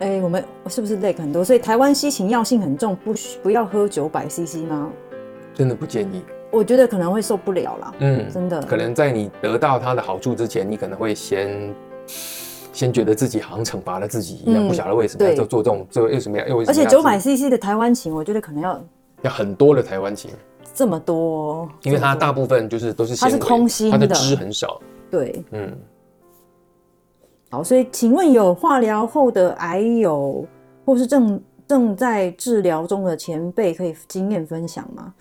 [0.00, 1.44] 哎、欸，我们是不是 lag 很多？
[1.44, 4.90] 所以台湾西芹药性很重，不不要喝九百 CC 吗？
[5.54, 6.22] 真的不建议。
[6.50, 7.94] 我觉得可能会受不了啦。
[7.98, 8.62] 嗯，真的。
[8.62, 11.74] 可能在你得到它的好处之前，你可能会先
[12.72, 16.46] 先觉得自己好像惩罚了自己一样，嗯、不晓得为什么要做做这种，这为什么要？
[16.46, 18.84] 又而且九百 CC 的台湾芹，我觉得可能要
[19.22, 20.30] 要很多的台湾芹，
[20.72, 24.80] 这么多，因为它大部分就是都是它是空心的，它的汁很少。
[25.10, 25.76] 对，嗯。
[27.50, 30.46] 好，所以请问有化疗后的癌友，
[30.84, 35.14] 或是正正在治疗中的前辈，可以经验分享吗？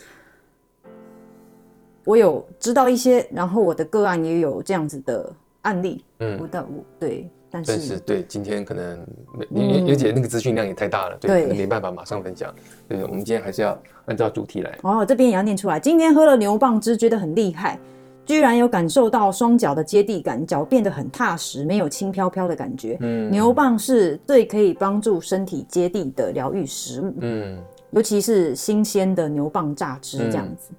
[2.04, 5.30] 我有知道一些，然后我的个案也有这样子的
[5.64, 6.04] 案例。
[6.20, 9.06] 嗯，我的我对，但是但是对，今天可能
[9.50, 12.54] 没，而且那个资讯量也太大了，对，可能没办法马上分享。
[12.88, 14.78] 对，我们今天还是要按照主题来。
[14.84, 15.80] 哦，这边也要念出来。
[15.80, 17.80] 今天喝了牛蒡汁，觉得很厉害。
[18.28, 22.98] 居然有感受到双脚的接地感，脚变得很踏实，没有轻飘飘的感觉。
[23.00, 27.14] 嗯，牛蒡是最可以帮助身体接地的疗愈食物。
[27.22, 27.58] 嗯，
[27.92, 30.72] 尤其是新鲜的牛蒡榨汁这样子。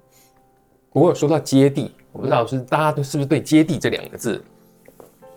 [0.93, 4.41] 不过、嗯、说到接地，我不知道是大家都是不是对“接地”这两个字？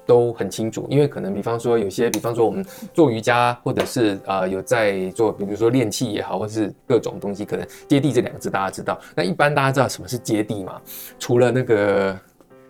[0.05, 8.99] 都很清楚，因为可能比方说有些，比方说我们做瑜伽，或者是啊、呃、有在做，比如说练气也好，或者是各种东西，可能接地这两个字大家知道。
[9.15, 10.81] 那一般大家知道什么是接地吗？
[11.19, 12.19] 除了那个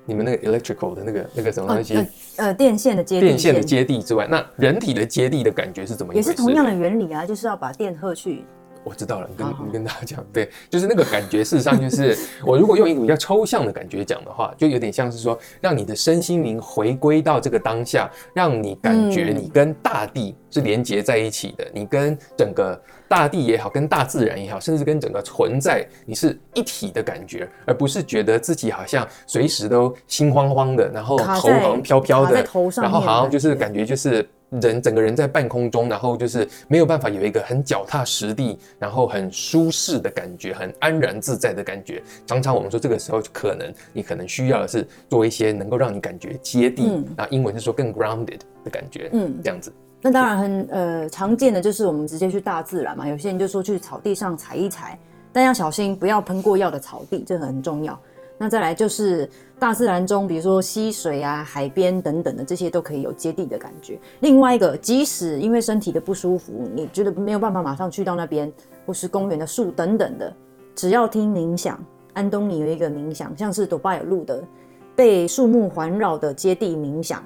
[0.05, 6.14] 你们那个 electrical 的那个那个什么东西，呃，呃电线的接地，电线的接地之外，那人体的接地的感觉是怎么？
[6.14, 8.45] 也是同样的原理啊，就是要把电荷去。
[8.85, 11.45] 我知道了，你跟你跟大家讲，对，就是那个感觉。
[11.45, 32.45] 事实上，就是 我如果用一个比较抽象的感觉讲的话，就有点像是说，让你的身心灵回归到这个当下，让你感觉你跟大地是连接在一起的，你跟整个大地也好，跟大自然也好，甚至跟整个存在，你是一体的感觉，而不是觉得自己好像随时都心慌慌的，然后头好像飘飘的，
[32.77, 34.29] 然后好像就是感觉就是。
[34.61, 42.03] 人整个人在半空中，然后就是没有办法有一个很脚踏实地，然后很舒适的感觉，很安然自在的感觉。
[42.27, 49.73] 常常我们说这个时候可能你可能需要的是做一些能够让你感觉接地，那、嗯、英文是说更 grounded 的感觉，嗯，这样子。
[50.03, 54.99] 那当然很呃常见的就是我们直接去大自然嘛，有些人就说去草地上踩一踩，
[55.33, 57.99] 但要小心不要喷过药的草地，这很重要。
[58.37, 59.31] 那再来就是
[59.62, 63.96] 大自然中，比如说溪水啊、海边等等的这些都可以有接地的感觉。
[64.18, 68.53] 另外一个，即使因为身体的不舒服，你觉得没有办法马上去到那边，
[68.85, 70.35] 或是公园的树等等的，
[70.75, 71.81] 只要听冥想，
[72.12, 74.42] 安东尼有一个冥想，像是朵巴有录的，
[74.96, 77.22] 被树木环绕的接地冥想，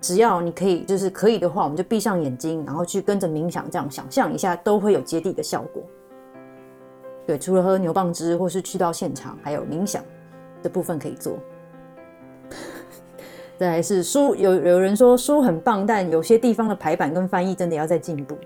[0.00, 5.80] 只要你可以，就是可以的话，我们就闭上眼睛，然后去跟着冥想，这样想象一下，都会有接地的效果。
[7.24, 10.02] 对，除了喝牛蒡汁，或是去到现场，还有冥想。
[10.60, 11.38] 的部分可以做，
[13.58, 18.38] 再来是书，有有人说书很棒，但有些地方的排版跟翻译真的要再进步。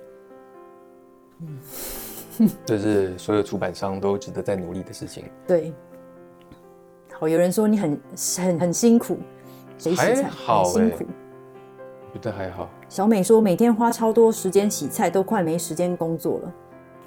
[1.41, 5.25] 嗯， 这是所有出版商都值得再努力的事情。
[5.47, 5.73] 对，
[7.13, 8.01] 好，有人说你很
[8.39, 9.19] 很很辛苦，
[9.77, 10.23] 谁洗菜？
[10.23, 11.05] 还好，辛苦，
[12.15, 12.71] 觉得还好。
[12.89, 16.53] 小美说每天花超多时间洗菜，都快没时间工作了。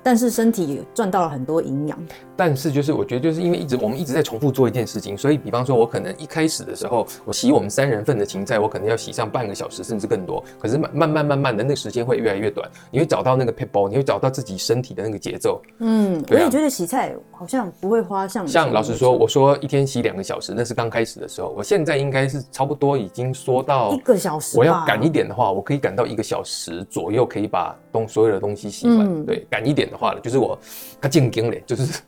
[0.05, 1.97] 但是身体赚到了很多营养。
[2.35, 10.43] 但是就是我觉得就是因为一直我们一直在重复做一件事情，所以比方说我可能一开始的时候，我洗我们三人份的芹菜，我可能要洗上半个小时甚至更多。
[10.59, 12.69] 可是慢慢慢慢慢的，那个时间会越来越短。
[12.91, 15.59] 你会找到那个 p e b b l e，你会找到自己身体的那个节奏。
[15.79, 21.51] 嗯，我也觉得洗菜好像不会花像像老实说，我说一天洗两个小时，那是刚开始的时候。
[21.57, 24.55] 我现在应该是差不多已经说到一个小时。
[24.55, 28.99] 我要赶一点的话，我可以赶到一个小时左右，可以把东所有的东西洗完。
[28.99, 30.59] 嗯、对，赶一点的话了，就是我。
[30.99, 32.01] 他进京嘞，就是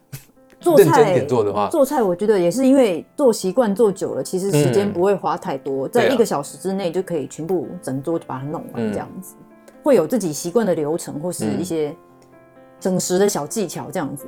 [0.60, 11.95] 做菜认真点做的话，做菜我觉得也是因为做习惯做久了，其实时间不会花太多，嗯、在一个小时之内就可以全部整桌就把它弄完，这样子、嗯、会有自己习惯的流程或是一些
[12.80, 14.26] 整时的小技巧，这样子。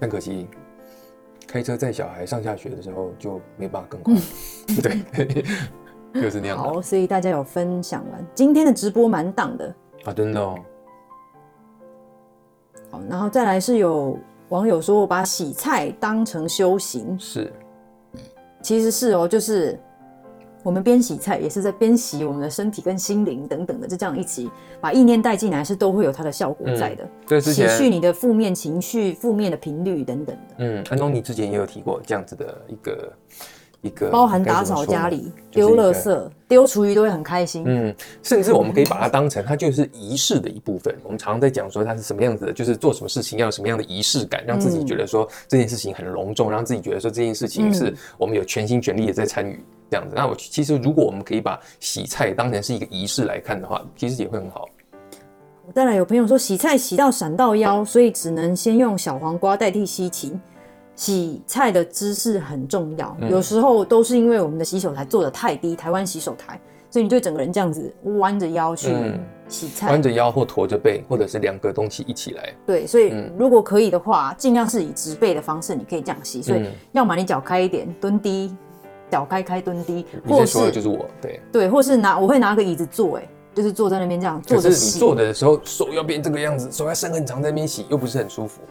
[0.00, 0.48] 但可惜
[1.46, 5.44] 开车载小孩上下学的时候就没办法更快，嗯、对，
[6.20, 6.58] 就是那样。
[6.58, 9.72] 好，所以大家有分享完，今天的直播蛮档的
[10.04, 10.58] 啊，真的哦。
[12.90, 17.52] 好，然后再来是有网友说，我把洗菜当成修行，是，
[18.62, 19.78] 其实是哦，就是
[20.62, 27.40] 我们边洗菜也是在边洗我们的身体跟心灵等等的，就这样一起把意念带进来，是都会有它的效果在的。
[27.40, 30.54] 洗去你的负面情绪、负面的频率等等的。
[30.58, 33.12] 嗯，安东尼之前也有提过这样子的一个。
[33.88, 37.64] 一个包含打扫家里、丢垃圾、丢厨余都会很开心。
[37.66, 40.94] 嗯，甚至我们可以把它当成它就是仪式的一部分。
[41.02, 49.58] 我们常常在讲说它是什么样子的，就是做什么事情要有什么样的仪式感，让自己觉得说这件事情很隆重，让自己觉得说这件事情是我们有全心全力的在参与
[49.90, 50.14] 这样子。
[50.14, 54.68] 那我其实如果我们可以把洗菜当成是一个仪式来看的话，其实也会很好。
[55.74, 60.40] 当然有朋友说洗菜洗到闪到腰，所以只能先用小黄瓜代替西芹。
[60.98, 68.92] 洗菜的姿势很重要，嗯、有时候都是因为我们的洗手台做的太低，台湾洗手台，所以你就整个人这样子弯着腰去
[69.46, 72.52] 洗菜，弯着、嗯、腰或驼着背，或者是两个东西一起来。
[72.66, 76.42] 对，所以如果可以的话，尽量是以直背的方式，你可以这样洗。
[76.42, 78.52] 所以要么你脚开一点，蹲低，
[79.08, 84.98] 脚开开蹲低，或是说的就是我，对对，或是拿我会拿个椅子坐，哎，就是坐在那边这样坐着洗。
[84.98, 88.62] 坐的时候手要变这个样子，手要伸很长在那边洗，又不是很舒服。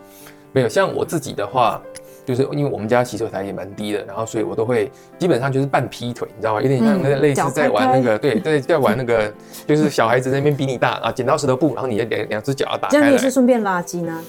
[0.51, 1.81] 没有，像我自己的话。
[2.27, 6.61] 就是因为我们家洗手台也蛮低的，然后所以我都会基本上就是半劈腿，你知道吗？
[6.61, 9.33] 有点像那个类似在玩那个，嗯、对对，在玩那个，
[9.65, 12.91] 就是小孩子那边比你大啊，剪刀石头布，然后你的两两只脚要打开。
[12.91, 14.21] 这样你也是顺便拉筋啊？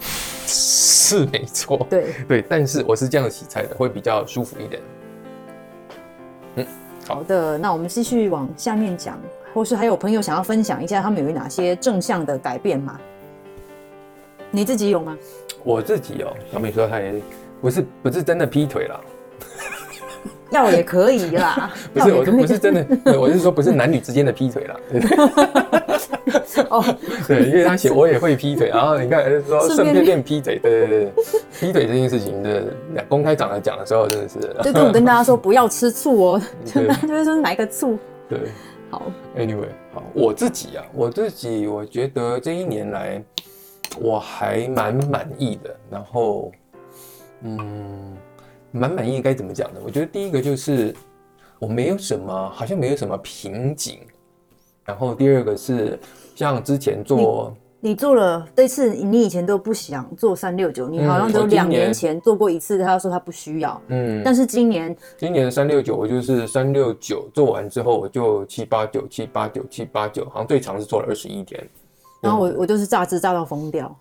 [0.46, 4.82] 是没错，对对，但是我是这样洗菜的，会比较舒服一点。
[6.56, 6.66] 嗯，
[7.06, 9.18] 好，好的，那我们继续往下面讲，
[9.54, 13.00] 或是还有朋友想要分享一下他们有哪些正向的改变吗？
[14.50, 15.16] 你自己有吗？
[15.64, 17.14] 我自己哦、喔，小美说他也
[17.60, 19.00] 不是不是真的劈腿啦，
[20.50, 21.72] 要也可以啦。
[21.92, 22.86] 不是，我说不是真的，
[23.18, 24.76] 我是说不是男女之间的劈腿啦。
[26.68, 26.82] 哦，
[27.26, 30.04] 对，因为他写我也会劈腿，然后你看说顺便。
[30.04, 31.12] 练劈腿，对对对，
[31.58, 32.72] 劈腿这件事情的
[33.08, 34.38] 公开场合讲的时候，真的是。
[34.62, 37.98] 就跟我跟大家说不要吃醋哦、喔，就大家就会说哪个醋？
[38.28, 38.38] 对，
[38.90, 43.22] 好，Anyway，好，我自己啊，我自己我觉得这一年来。
[44.00, 46.52] 我还蛮满意的，然后，
[47.42, 48.16] 嗯，
[48.70, 49.80] 蛮满意该怎么讲呢？
[49.84, 50.94] 我觉得第一个就是
[51.58, 54.00] 我没有什么，好像没有什么瓶颈。
[54.84, 55.98] 然后第二个是
[56.36, 71.68] 像之前做，你，做了这次，你以前都不想做三六九，你好像都两年前做过一次，他说他不需要，嗯，但是今年，今年三六九我就是三六九做完之后我就七八九七八九七八九，好像最长是做了二十一天。
[72.26, 73.96] 然后我我就是榨汁榨到疯掉，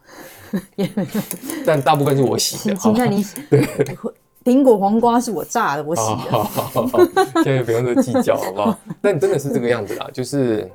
[1.66, 2.76] 但大部分是我洗的。
[2.76, 3.68] 请看你 对，
[4.44, 6.16] 苹果黄瓜是我榨的，我洗的。
[6.16, 7.00] 好好好好，
[7.44, 8.80] 现在不用说计较，好不好？
[9.02, 10.70] 但真的是这个样子啦，就是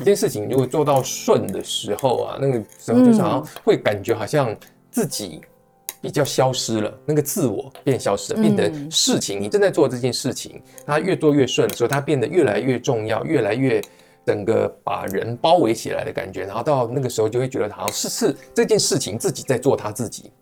[0.00, 4.54] 一件事情如果做到顺的时候啊，那个时候就是好像会感觉好像
[4.90, 5.40] 自己
[6.00, 13.82] 比较消失了，那个自我变消失了，变得事情你正在做这件事情，它越做越顺的时候，它变得越来越重要，越来越。
[14.24, 20.32] 整个把人包围起来的感觉，然后到那个时候就会觉得，好像是是这件事情自己在做他自己，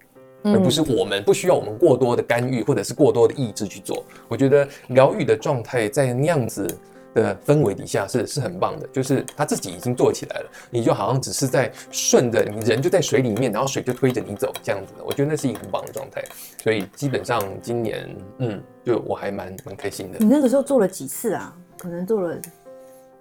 [0.45, 4.05] 而不是我们不需要我们过多的干预或者是过多的意志去做。
[4.29, 6.66] 我觉得疗愈的状态在那样子
[7.14, 15.05] 的氛围底下是是很棒的，就是他自己已经做起来了，你就好像只是在顺着你人就在水里面，然后水就推着你走这样子的。
[15.05, 16.25] 我觉得那是一个很棒的状态，
[16.62, 20.18] 所以基本上今年嗯，就我还蛮蛮开心的。
[20.21, 21.55] 你那个时候做了几次啊？
[21.77, 22.40] 可能做了。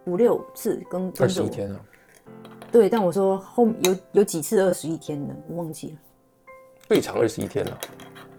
[0.05, 1.79] 五六次跟二十一天啊，
[2.71, 5.93] 对，但我说后有有几次二十一天的，我忘记了。
[6.87, 7.79] 最长二十一天了，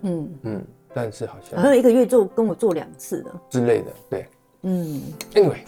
[0.02, 0.34] 嗯。
[0.42, 3.30] 嗯，但是好像好像一个月做跟我做两次的。
[3.48, 4.26] 之类的，对，
[4.62, 5.00] 嗯，
[5.34, 5.64] 因为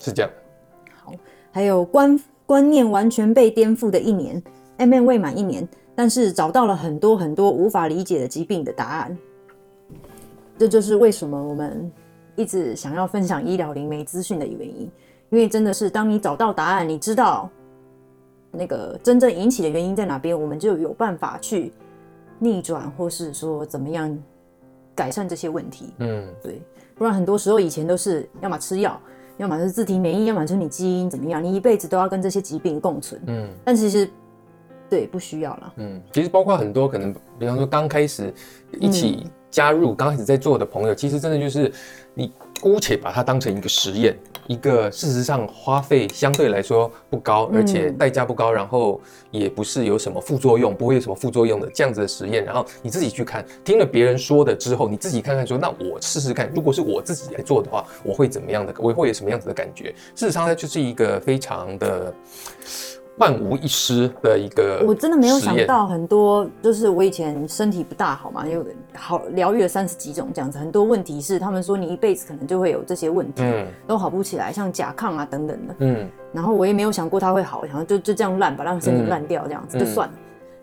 [0.00, 0.30] 是这样。
[1.02, 1.12] 好，
[1.50, 4.42] 还有观观念完全被颠覆的一年
[4.78, 9.18] ，MM 未满一年，但是找到了很多很多无法理解的疾病的答案。
[10.56, 11.90] 这就是为什么我们
[12.36, 14.90] 一直想要分享医疗灵媒资讯的原因。
[15.30, 17.50] 因为真的是，当你找到答案，你知道
[18.52, 21.72] 那个真正引起的原因在哪边，我们就有办法去
[22.38, 24.16] 逆转，或是说怎么样
[24.94, 25.92] 改善这些问题。
[25.98, 26.62] 嗯，对，
[26.94, 29.00] 不然很多时候以前都是要么吃药，
[29.38, 33.20] 要么是自体免疫，要么是你基因怎么样，你一辈子都要跟这些疾病共存。
[33.26, 34.08] 嗯，但其实
[34.88, 35.72] 对不需要了。
[35.78, 38.32] 嗯，其实包括很多可能，比方说刚开始
[38.78, 41.72] 一起加入、刚开始在做的朋友，其实真的就是
[42.14, 44.16] 你姑且把它当成一个实验。
[44.46, 52.44] 一个事实上花费相对来说不高，而且代价不高，然后也不是有什么副作用，不会有什么副作用的这样子的实验。
[52.44, 58.74] 然后你自己去看，听了别人说的之后，你自己看看说，那我试试看，如果是我自己来做的话，我会怎么样的？
[58.78, 59.94] 我会有什么样子的感觉？
[60.14, 62.14] 事实上，它就是一个非常的。
[63.18, 80.14] 万无一失的一个，我真的没有想到很多，就是我以前身体不大好嘛，有好疗愈了三十几种这样子，很多问题是他们说你一辈子可能就会有这些问题，嗯，都好不起来，像甲亢啊等等的，嗯，然后我也没有想过它会好，然后就就这样烂，把让身体烂掉这样子就算了，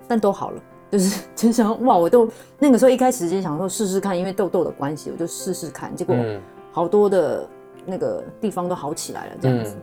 [0.07, 2.27] 但都好了， 就是就想哇，我都
[2.59, 6.13] 那个时候一开始就想说试试看，因为痘痘的关系，我就试试看，结果
[6.73, 7.47] 好多的
[7.85, 9.77] 那个地方都好起来了这样子。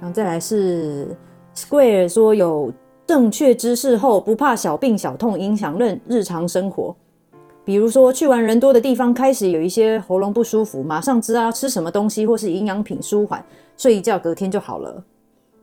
[0.00, 1.08] 然后再来是
[1.54, 2.72] Square 说，有
[3.06, 6.94] 正确知识后，不怕小病小痛影响日日常生活，
[7.64, 13.44] 比如说去完人多的地方，开始有一些喉咙不舒服，马上知道要吃什么东西或是营养品舒缓，
[13.76, 15.02] 睡一觉隔天就好了。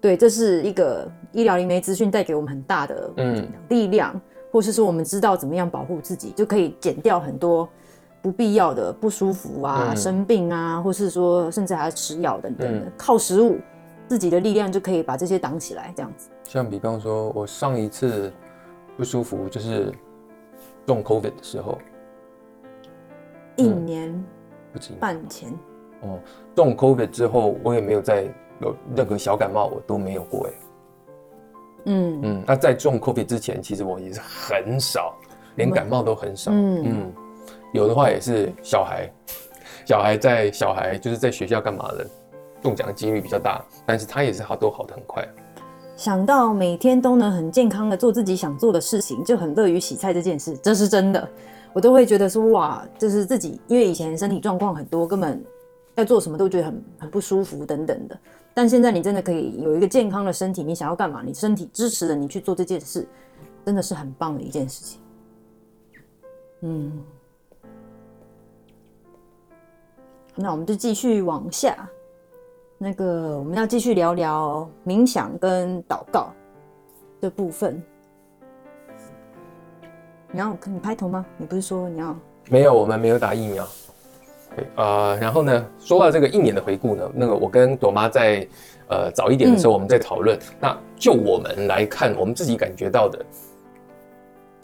[0.02, 3.48] 对，这是一个医疗灵媒资讯带给我们很大的嗯。
[3.70, 4.22] 力量，嗯、
[4.52, 7.68] 或是说我们知道怎么样保护自己，就可以减掉很多
[8.22, 13.58] 不必要的不舒服啊、嗯、生病啊，或是说甚至还要吃药等等的，嗯、靠食物
[14.08, 16.30] 自己的力量就可以把这些挡起来，这样子。
[16.44, 18.32] 像比方说，我上一次
[18.96, 19.94] 不舒服就是
[20.86, 21.78] 中 COVID 的时候，
[23.56, 24.24] 一年
[24.72, 25.52] 不止半前。
[26.02, 26.20] 哦，
[26.56, 28.26] 中 COVID 之后，我也没有再
[28.62, 30.54] 有任何小感冒，我都没有过哎。
[31.86, 35.16] 嗯嗯，那在中 COVID 之前，其实我也是很少，
[35.56, 36.52] 连感冒都很少。
[36.52, 37.14] 嗯嗯，
[37.74, 39.10] 有的话也是小孩，
[39.86, 42.08] 小孩在小孩就是在学校干嘛的，
[42.66, 45.24] 中奖的几率比较大，但是他也是好都好得很快。
[45.96, 51.30] 想到每天都能很健康的做自己想做的事情，就很乐于洗菜这件事，这是真的。
[51.74, 55.46] 我都会觉得说哇，就是自己，因为以前身体状况很多，根本
[55.94, 58.20] 要做什么都觉得很很不舒服等等的。
[58.52, 63.08] 但现在你真的可以有一个健康的身体，你想要干嘛，你身体支持着你去做这件事，
[63.64, 65.00] 真的是很棒的一件事情。
[66.62, 67.04] 嗯，
[70.36, 71.88] 那我们就继续往下。
[72.78, 76.28] 那个，我们要继续聊聊冥想跟祷告
[77.22, 77.82] 的部分。
[80.32, 81.26] 你要你拍头吗？
[81.38, 82.16] 你不是说你要？
[82.50, 83.66] 没有，我们没有打疫苗。
[84.76, 88.46] 呃，然后呢，说到这个一年的回顾呢，那个我跟朵妈在
[88.90, 90.38] 呃早一点的时候我们在讨论。
[90.38, 93.26] 嗯、那就我们来看，我们自己感觉到的。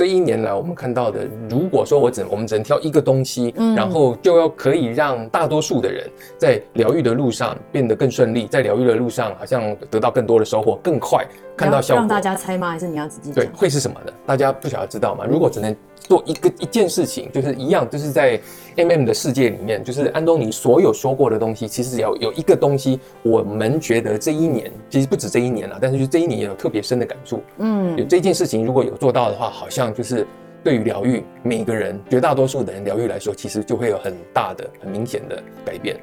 [0.01, 11.23] 这一年来，我们看到的，如果说我只我们只能挑一个东西，嗯，然后就要可以让大多数的人在疗愈的路上变得更顺利，在疗愈的路上好像得到更多的收获，更快
[11.55, 11.99] 看到效果。
[11.99, 12.71] 让大家猜吗？
[12.71, 13.31] 还是你要自己？
[13.31, 14.11] 对，会是什么呢？
[14.25, 15.23] 大家不想要知道吗？
[15.29, 15.75] 如果只能。
[16.07, 18.39] 做一个一件事情，就是一样，就是在
[18.75, 27.41] MM 的世界里面，就是安东尼所有说过的东西，其实只要有一个东西，我们觉得这一年，其实不止这一年了，但是就这一年也有特别深的感触。
[27.59, 30.27] 嗯，有这件事情如果有做到的话，好像就是
[30.63, 35.97] 对于疗愈每个人，绝大多数的人疗愈来说，其实就会有很大的、很明显的改变。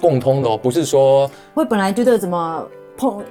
[0.00, 2.66] 共通的哦，不是说我本来觉得怎么。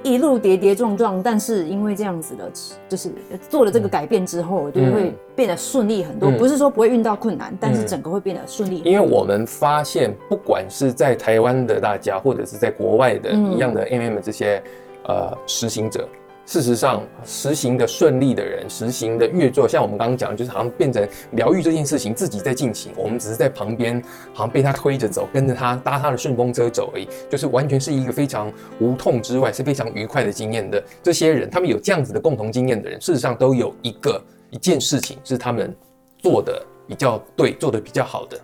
[0.02, 2.50] 一路跌跌撞撞，但是因为这样子的，
[2.88, 3.10] 就是
[3.48, 6.30] 做了这个改变之后，嗯、就会变得顺利很多。
[6.30, 8.82] 嗯、不是说不会遇到困难，嗯、但是整个会变得顺利。
[8.84, 14.62] 因为我们发现，不管是在台湾的大家，或者是在国外的一样的 MM 这些、
[15.08, 16.08] 嗯、呃实行者。
[16.50, 24.02] 事实上，实行的顺利的人，实行的越做，像我们刚刚讲，就是好像变成疗愈这件事情自己在进行，我们只是在旁边，
[24.34, 30.82] 好像被他推着走，跟着他搭他的顺风车走而已，就是完全是一个非常无痛之外是非常愉快的经验的。
[31.04, 34.20] 这些人，他们有这样子的共同经验的人，事实上都有一个
[34.50, 35.72] 一件事情是他们
[36.18, 38.36] 做的比较对，做的比较好的，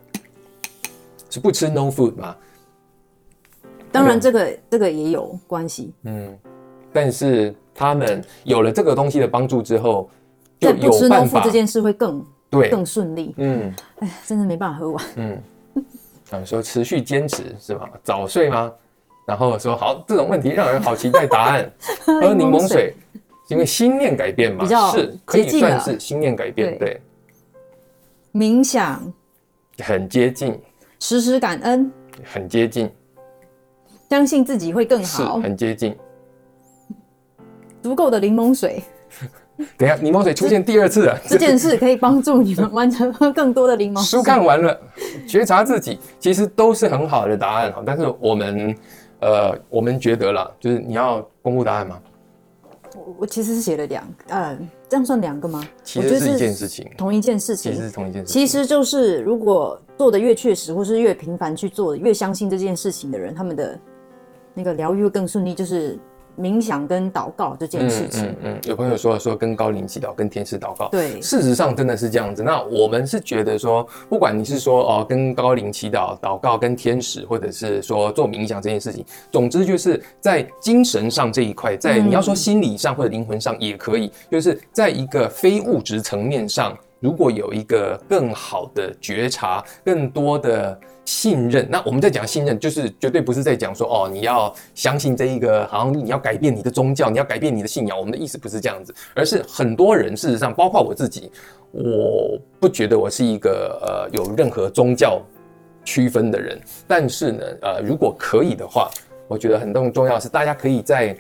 [1.29, 2.37] 是不吃 no food 吗？
[3.91, 5.93] 当然，这个这个也有关系。
[6.05, 6.39] 嗯，
[6.97, 7.55] 但是。
[7.79, 10.09] 他们有了这个东西的帮助之后，
[10.59, 11.43] 就有办法。
[11.45, 13.35] 这件事会更对更顺利。
[13.37, 15.05] 嗯，哎，真的没办法喝完。
[15.17, 15.39] 嗯，
[16.25, 17.87] 想说持续坚持是吧？
[18.03, 18.73] 早睡吗？
[19.27, 21.71] 然后说好，这种问题让人好期待答案。
[22.07, 22.95] 喝柠檬水，
[23.49, 26.79] 因为心念改变嘛，比较是可以算是心念改变。
[26.79, 26.99] 对，
[28.33, 29.13] 冥想
[29.81, 30.59] 很接近，
[31.01, 31.93] 时时感恩
[32.25, 32.91] 很接近，
[34.09, 35.95] 相信自己会更好很接近。
[37.87, 38.83] 足够的柠檬水。
[39.79, 41.17] 等一下，柠檬水出现第二次了。
[41.29, 44.19] 这件事可以帮助你们完成喝更多的柠檬水。
[44.19, 44.77] 书看完了，
[45.29, 47.81] 觉察自己，其实都是很好的答案哈。
[47.87, 48.77] 但是我们，
[49.21, 51.99] 呃，我们觉得啦，就是你要公布答案吗？
[52.97, 54.59] 我我其实是写了两，呃，
[54.89, 55.65] 这样算两个吗？
[55.85, 58.41] 其实是一件事情，同一件事情，其实是同一件事情。
[58.41, 63.79] 其实就是如果做的越确实，或是越频繁去做，越相信这件事情的人，他们的
[64.53, 65.99] 那个疗愈会更顺利，就是。
[66.39, 72.43] 冥想跟祷告这件事情，嗯嗯，嗯，有朋友说说跟高龄祈祷，跟天使祷告，对，事实上真的是这样子。
[72.43, 90.79] 那我们是觉得说，不管你是说哦跟高龄祈祷、祷告、跟天使，或者是说做冥想这件事情，总之就是在精神上这一块，在你要说心理上或者灵魂上也可以，就是在一个非物质层面上，如果有一个更好的觉察，更多的。
[91.09, 97.97] 信任，那我们在讲信任，就是绝对不是在讲说哦，你要相信这一个，好像你要改变你的宗教，你要改变你的信仰。
[97.97, 101.31] 我们的意思不是这样子，而是很多人事实上，包括我自己，
[101.71, 105.23] 我不觉得我是一个呃有任何宗教
[105.85, 106.61] 区分的人。
[106.89, 108.91] 但是呢，呃，如果可以的话，
[109.29, 111.17] 我觉得很重重要是，大家可以在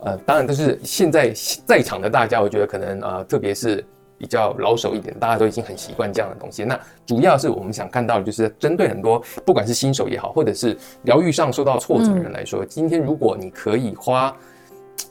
[0.00, 1.32] 呃，当然都是现在
[1.66, 3.82] 在场的大家，我觉得可能呃，特别是。
[4.22, 6.62] 比较老手一点，大家都已经很习惯这样的东西。
[6.62, 14.32] 那主要是我们想看到的就是针对很多不管是新手也好，或者是疗愈上受到挫折的人来说，今天如果你可以花，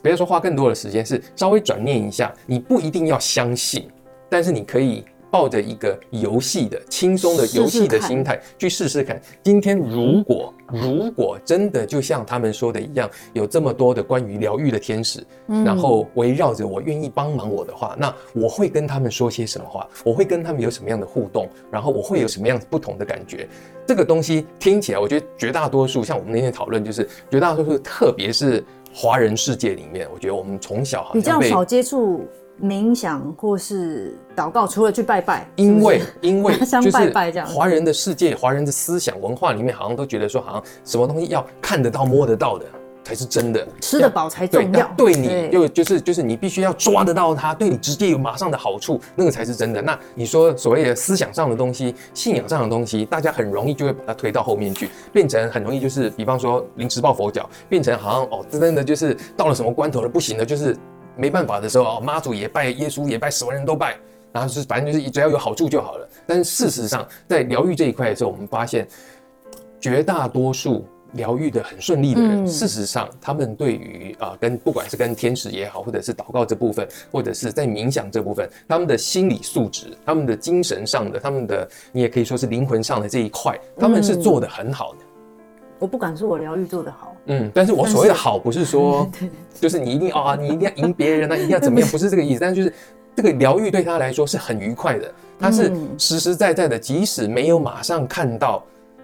[0.00, 3.86] 不要说花更多的时间，是稍微转念一下，你不一定要相信，
[4.30, 5.04] 但是你可以。
[5.32, 9.18] 抱着一个游戏的轻松的游戏的心态去试试看。
[9.42, 15.26] 今天如果如果真的就像他们说的一样，有这么多的关于疗愈的天使，
[15.64, 19.88] 然后围绕着我，愿意帮忙我的话，那我会跟他们说些什么话？
[20.04, 21.48] 我会跟他们有什么样的互动？
[21.70, 23.48] 然后我会有什么样子不同的感觉？
[23.86, 28.62] 这个东西听起来，我觉得绝大多数像我们那天讨论，就是绝大多数，特别是
[28.92, 32.28] 华人世界里面，我觉得我们从小好像比较少接触。
[32.62, 36.54] 冥想或是祷告，除了去拜拜，因为因为
[36.92, 42.64] 拜拜这样，华人的世界、华人的思想文化里面，好像都觉得说，好像什么东西要看得到、摸得到的
[43.02, 44.88] 才是真的，吃得饱才重要。
[44.96, 49.82] 对，对你就就是就是你必须要抓得到它，对你直接有马上的好处，那个才是真的。
[49.82, 60.76] 那你说所谓的思想上的东西、信仰上的东西，大家很容易就会把它推到后面去，变成很容易就是，比方说临时抱佛脚，变成好像哦，真的就是到了什么关头了，不行了，就是。
[61.16, 63.96] 没办法的时候啊，妈祖也拜，耶稣也拜，什么人都拜，
[64.32, 66.08] 然后就是反正就是只要有好处就好了。
[66.26, 68.86] 但是事实上，在疗愈这一块的时候，我们发现
[69.80, 84.98] 绝大多数疗愈的很顺利的人，事实上他们对于啊，跟不管是跟天使也好，或者是祷告这部分，或者是在冥想这部分，他们的心理素质、他们的精神上的、他们的你也可以说是灵魂上的这一块，他们是做的很好的。
[85.82, 89.10] 我不敢说我疗愈做得好，嗯，但是我所谓的好不是说，
[89.60, 92.40] 就是你一定啊，你一定要赢别人啊，一定要怎么样， 不是这个意思。
[92.40, 92.72] 但是就是
[93.16, 98.62] 这个疗愈对他来说是很愉快的，他是实实在在的，即使没有马上看到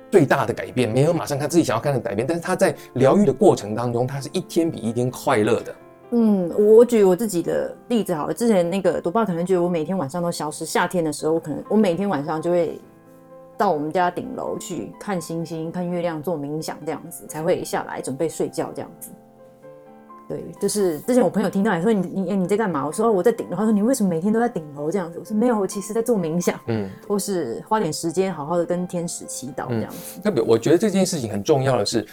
[0.09, 5.75] 最大的改变，没有马上看自己想要看的改变，但是他在疗愈的过程当中，他是一天比一天快乐的。
[6.13, 12.81] 嗯，我举我自己的例子好了，之前那个读报可能觉得我每天晚上都消失，夏天的时候，我可能我每天晚上就会。
[13.59, 18.71] 到我们家顶楼去看星星、看月亮、做冥想，这样子才会下来准备睡觉。
[18.73, 19.11] 这样子，
[20.29, 22.87] 对，就是之前我朋友听到你说你你你在干嘛？
[22.87, 23.57] 我说我在顶楼。
[23.57, 25.19] 他说你为什么每天都在顶楼这样子？
[25.19, 30.21] 我说没有，我其实在做冥想，嗯，或是花点时间好好的跟天使祈祷这样子。
[30.21, 32.07] 特别、嗯，我觉得这件事情很重要的是，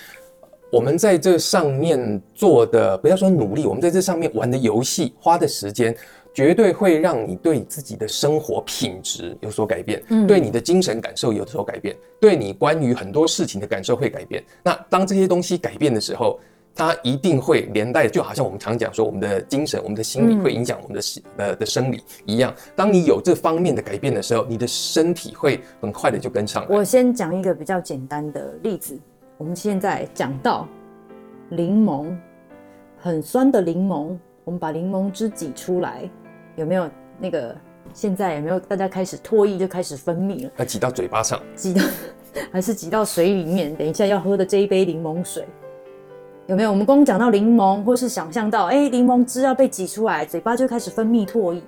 [0.71, 5.95] 我们在这上面做的不要说努力，我们在这上面玩的游戏花的时间。
[6.35, 14.43] 绝对会让你对自己的生活品质有所改变，嗯，对你的精神感受有所改变，对你关于很多事情的感受会改变。
[14.61, 16.37] 那当这些东西改变的时候，
[16.75, 22.53] 它一定会连带，就好像我们常讲说，我们的精神、我们的心理会影响我们的呃的生理一样。
[22.75, 26.75] 当你有这方面的改变的时候，你的身体会很快的就跟上来。
[26.75, 28.99] 我先讲一个比较简单的例子，
[29.37, 30.67] 我们现在讲到
[31.47, 32.13] 柠檬，
[32.97, 36.09] 很酸的柠檬，我们把柠檬汁挤出来。
[36.55, 36.89] 有没有
[37.19, 37.55] 那个？
[37.93, 40.51] 现在有没有大家开始唾液就开始分泌了？
[40.57, 41.39] 要挤到嘴巴上？
[41.55, 41.83] 挤到
[42.51, 43.73] 还是挤到水里面？
[43.75, 45.47] 等一下要喝的这一杯柠檬水，
[46.47, 46.71] 有没有？
[46.71, 51.61] 我们光讲到柠檬，或是想象到，哎，柠檬汁要被挤出来，嘴巴就开始分泌唾液。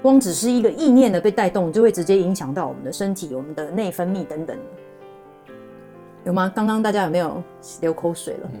[0.00, 4.56] 光只是一个意念的被带动，就会直接影响到我们的身体、我们的内分泌等等。
[6.24, 6.50] 有吗？
[6.56, 7.40] 刚刚大家有没有
[7.82, 8.50] 流口水了？
[8.54, 8.60] 嗯。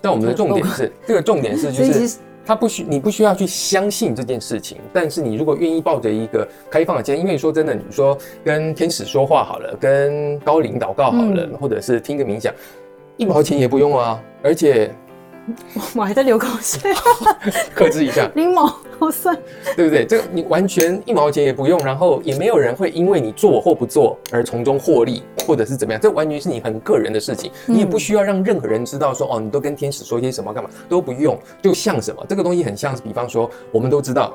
[0.00, 2.18] 但我们的重点是， 这个重点是就是。
[2.48, 12.50] 他不需，你不需要去相信这件事情，但是你如果愿意抱着一个开放的心，因为说真的，你说跟天使说话好了，跟高灵祷告好了，嗯、或者是听个冥想，
[13.18, 14.90] 一毛钱也不用啊，而且。
[15.94, 16.92] 我还在流口水，
[17.74, 18.30] 克制一下。
[18.34, 18.66] 柠檬
[18.98, 19.36] 好酸，
[19.76, 20.04] 对不对？
[20.04, 26.00] 这个你完全一毛钱也不用，然后也没有人会因为你做或不做而从中获利，或者是怎么样。
[26.00, 31.38] 这完全是你很个人的事情，你也不需要让任何人知道说哦，你都跟天使说些什么干嘛都不用。
[31.62, 34.34] 就像什么，这个东西很像是，比方说我们都知道，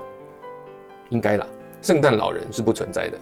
[1.09, 1.45] 应该啦，
[1.81, 3.17] 圣诞老人是不存在的。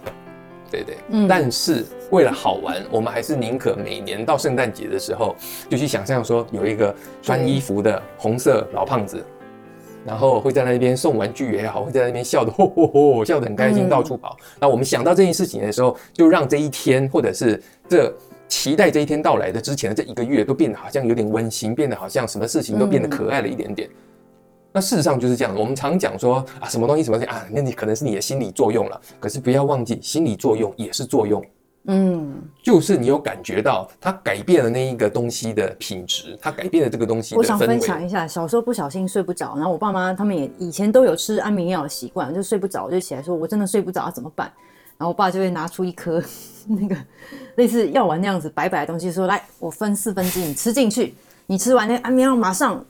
[0.72, 5.36] 对对，嗯，但是为了好玩，我们还是宁可每年到圣诞节的时候，
[5.68, 9.22] 就去想象说有一个穿衣服的红色老胖子，
[10.06, 14.34] 然后会在那边送玩具也好，会在那边笑的吼吼吼，笑得很开心，到处跑。
[14.58, 18.10] 那我们想到这件事情的时候，就让这一天，或者是这
[18.48, 23.88] 期待这一天到来的之前的这一个月，都变得好像有点温馨，变得好像什么事情都变得可爱了一点点。
[24.72, 29.00] 那事实上就是这样，我们常讲说啊，什么东西什么东西啊，那你可能是你的心理作用了。
[29.20, 31.44] 可是不要忘记，心理作用也是作用。
[31.84, 37.38] 嗯，就是你有感觉到它改变了那一个东西的品质，它改变了这个东西的。
[37.38, 44.50] 我想分享一下，小时候不小心睡不着，然后我爸妈他们也以前都有吃安眠药的习惯，就睡不着就起来说，我真的睡不着怎么办？
[44.96, 46.22] 然后我爸就会拿出一颗
[46.68, 46.96] 那个
[47.56, 51.14] 类似药丸那样子白白的东西，说来，我分四分之一，你吃进去，
[51.46, 52.82] 你吃完那安眠药马上。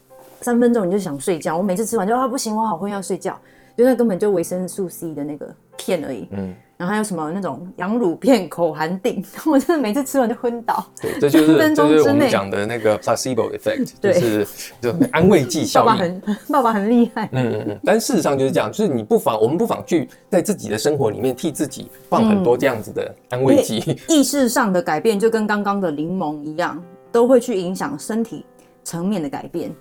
[0.42, 3.38] 三分钟你就想睡觉，我每次吃完就啊不行，我好困要睡觉，
[3.76, 6.28] 就那根本就维生素 C 的那个片而已。
[6.32, 6.54] 嗯。
[6.78, 10.84] 然后还有什么那种羊乳片口含定， 我真的每次吃完就昏倒。
[11.00, 14.44] 对，这就是 这就是我们讲的那个 placebo effect， 就是
[14.80, 15.86] 就安慰剂效应。
[15.86, 17.28] 爸爸很爸爸很厉害。
[17.30, 17.80] 嗯嗯嗯。
[17.84, 23.96] 但事实上就是这样，就是你不妨我们不妨去在自己的生活里面替自己放很多这样子的安慰剂。
[24.08, 26.82] 意识上的改变就跟刚刚的柠檬一样，
[27.12, 28.44] 都会去影响身体
[28.82, 29.72] 层面的改变。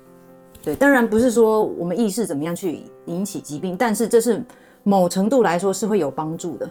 [0.62, 4.44] 对，当然不是说我们意识怎么样去引起疾病，但是这是
[4.84, 6.70] 某程度来说是会有帮助的。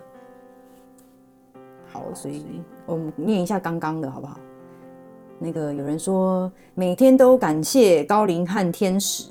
[1.93, 2.45] 好，所以
[2.87, 4.39] 我们念一下刚刚的好不好？
[5.41, 9.25] 那个有人说每天都感谢高龄和天使，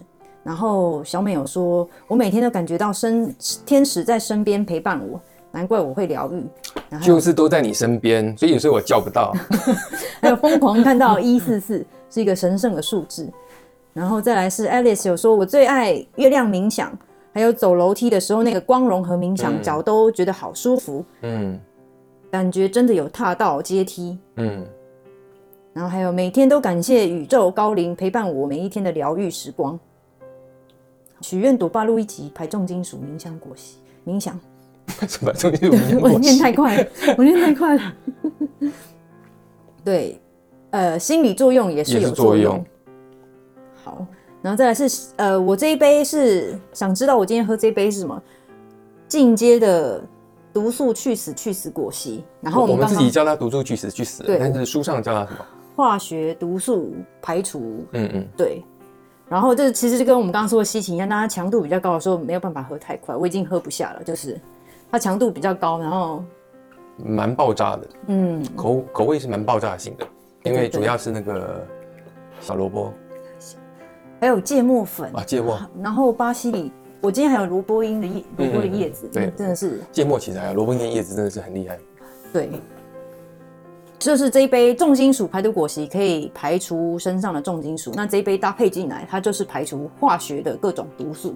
[0.44, 3.34] 然后小美有说，我每天都感觉到身
[3.66, 6.44] 天使在身边陪伴我，难怪我会疗愈。
[7.02, 9.32] 就是都在你身边，所以有时候我叫不到。
[10.20, 13.30] 还有疯狂看到一四四是一个神圣的数字，
[14.00, 16.98] 然后再来是 Alice 有说，我最爱月亮冥想，
[17.34, 21.04] 还有走楼梯的时候那个光荣和冥想，脚都觉得好舒服。
[21.24, 21.60] 嗯。
[22.32, 24.64] 感觉真的有踏到阶梯，嗯，
[25.74, 29.78] 然后还有每天都感谢宇宙高灵陪伴我每一天的疗愈时光。
[31.22, 34.40] 许愿朵爸录一集排重金属冥想果昔冥想，
[35.08, 36.00] 什么重金属？
[36.00, 36.88] 我念太快了，
[37.18, 37.94] 我念太快了。
[39.84, 40.22] 对，
[40.70, 42.64] 呃，心理作用也是有作用。
[44.42, 48.22] 然后再来是呃，我这一杯是想知道我今天喝这一杯是什么
[49.08, 50.02] 进阶的。
[50.52, 55.46] 毒素去死去死果昔，然后我们，自己叫它毒素去死去死，但是书上叫它什么？
[55.76, 57.86] 化学毒素排除。
[57.92, 58.66] 嗯嗯，对。
[59.30, 64.42] 然后这其实就跟我们刚刚说的西芹一样，当它强度比较高的时候没有办法喝太快，我已经喝不下了，就是
[64.92, 66.24] 它强度比较高，然后
[66.98, 67.88] 蛮爆炸的。
[68.08, 70.08] 嗯，口口味是蛮爆炸性的，
[70.46, 71.64] 因为主要是那个
[72.42, 72.92] 小萝卜，
[74.20, 76.72] 还有芥末粉啊，芥末，然后巴西里。
[77.02, 81.80] 我今天还有萝卜缨的叶，萝卜的叶子，对，真的是芥末其实还有萝卜缨叶子，真的是很厉害。
[82.34, 82.50] 对，
[83.98, 91.36] 就是这一杯重金属排毒果昔可以排除身上的重金属，那这一杯搭配进来，它就是排除化学的各种毒素。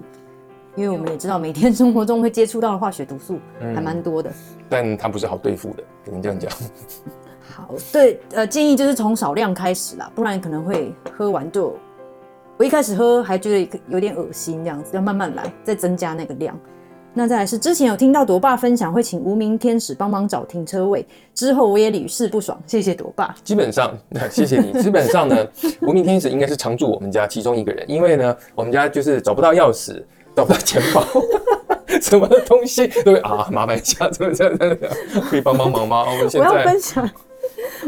[0.76, 4.30] 因为我们也知道，每天生活中会接触到的化学毒素还蛮多的，
[4.68, 6.52] 但它不是好对付的，只能这样讲。
[7.40, 11.74] 好，对，呃，建议就是从少量开始啦，不然可能会喝完就。
[12.56, 16.58] 我一开始喝还觉得有点恶心，这样子要慢慢来，再增加那个量。
[17.16, 23.34] 那再来是之前有听到朵爸分享会请无名天使帮忙找停车位，之后我也屡试不爽，谢谢朵爸。
[23.42, 23.96] 基本上，
[24.30, 24.80] 谢谢你。
[24.80, 25.36] 基本上呢，
[25.82, 30.02] 无名天使应该是常驻我们家其中一个人，因为呢，我们家就是找不到钥匙，
[30.34, 31.04] 找不到钱包，
[32.02, 34.76] 什么东西都会啊，麻烦一下，这这这
[35.20, 36.04] 可以帮帮忙吗？
[36.22, 37.08] 我现在我要分享，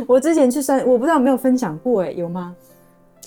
[0.06, 2.54] 我之前去山，我不知道有没有分享过，哎，有吗？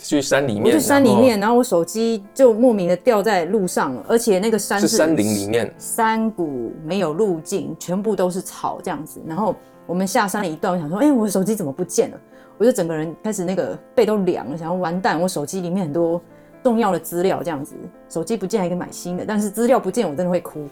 [0.04, 9.22] 去山里面，我去山里面，然后我手机就莫名的掉在路上了，而且那个山是山林里面，山谷没有路径，全部都是草这样子。
[9.28, 12.18] 然后我们下山了一段，我想说，哎、欸，我的手机怎么不见了？
[12.58, 16.22] 我就整个人开始那个背都凉了，想要完蛋，我手机里面很多
[16.64, 17.76] 重要的资料这样子，
[18.10, 20.66] 手机不见还可以买新的，但是资料不见我真的会哭。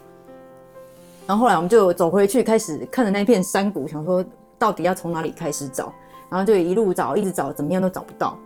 [1.26, 4.24] 然后后来我们就走回去，开始看着那片山谷，想说
[4.58, 5.92] 到底要从哪里开始找，
[6.30, 8.38] 然后就一路找，一直找，怎么样都找不到。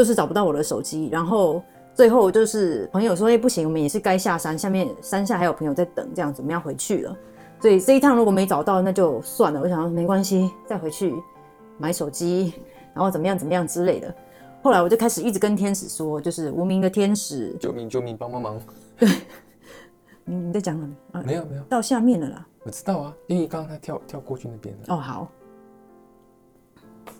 [0.00, 7.14] 就是找不到我的手机，然后最后就是朋友说：“哎，不行，我们也是该下山，下面山下还有朋友在等，这样子我们要回去了。
[7.60, 9.60] 所以这一趟如果没找到，那就算了。
[9.60, 11.14] 我想说没关系，再回去
[11.76, 12.54] 买手机，
[12.94, 14.14] 然后怎么样怎么样之类的。
[14.62, 18.58] 后来我就开始一直跟天使说，就是无名的天使，救命救命，帮帮忙！
[18.96, 19.06] 对，
[20.24, 20.94] 你你在讲什么？
[21.12, 22.46] 啊，没有没有，到下面了啦。
[22.64, 24.94] 我知道啊，因为刚刚他跳跳过去那边了。
[24.94, 25.30] 哦，好。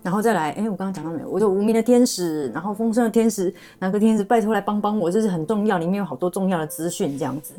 [0.03, 1.29] 然后再来，哎，我刚刚讲到没有？
[1.29, 5.11] 我就无名的天使，然后丰盛的天使，哪个天使拜托来帮帮我？
[5.11, 7.53] 这是很重要，里面有好多重要的资讯这样子。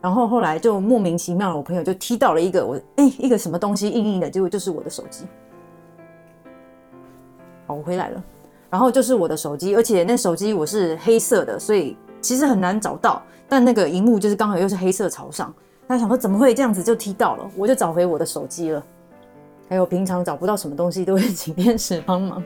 [0.00, 5.24] 然后后来就莫名其妙，我朋友就踢到了一个我，哎，一个什么东西硬硬的，结果就是我的手机。
[7.66, 8.22] 好，我回来了。
[8.70, 13.22] 然后就是我的手机，而且那手机我是黑色的，所以其实很难找到。
[13.48, 15.52] 但那个荧幕就是刚好又是黑色朝上。
[15.88, 17.50] 他想说怎么会这样子就踢到了？
[17.56, 18.82] 我就找回我的手机了。
[19.68, 22.42] 还有平常找不到什么东西，都会请天使帮忙，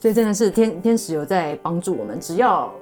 [0.00, 2.18] 所以真的是天天使有在帮助我们。
[2.20, 2.72] 只要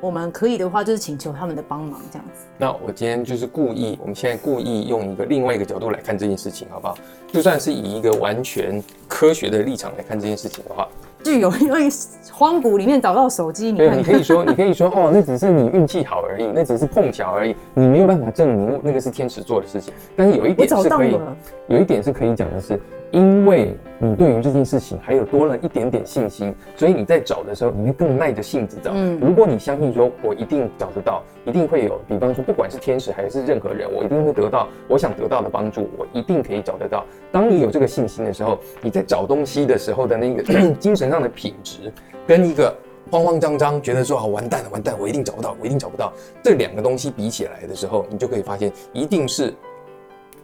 [0.00, 2.46] 我们可以的话，就是请求他们的帮忙这样子。
[2.58, 6.96] 那我今天就是故意，我们现在故意用一个另外一个角度来看这件事情，好不好？
[7.32, 10.88] 就算是以一个完全科学的立场来看这件事情的话。
[11.26, 11.88] 具有因为
[12.32, 19.92] 荒谷里面找到手机，对，你可以说，你可以说，哦，那只是你运气好而已，那只是碰巧而已，你没有办法证明那个是天使做的事情。
[20.14, 21.18] 但是有一点是可以，
[21.66, 22.80] 有一点是可以讲的是，
[23.12, 28.90] 因为你对于这件事情还有多了一点点信心，所以你在找的时候，你会更耐着性子找。
[28.94, 37.06] 嗯，如果你相信说，我一定找得到，一定会有，比方说，不管是天使还是任何人，我一定会得到我想得到的帮助，我一定可以找得到。
[37.32, 40.42] 当你有这个信心的时候，你在找东西的时候的那个
[40.78, 41.92] 精神上的品质，
[42.26, 42.76] 跟一个
[43.10, 49.54] 慌慌张张觉得说啊，完蛋了，完蛋，我一定找不到，我一定找不到，这两个东西比起来的时候，你就可以发现，一定是。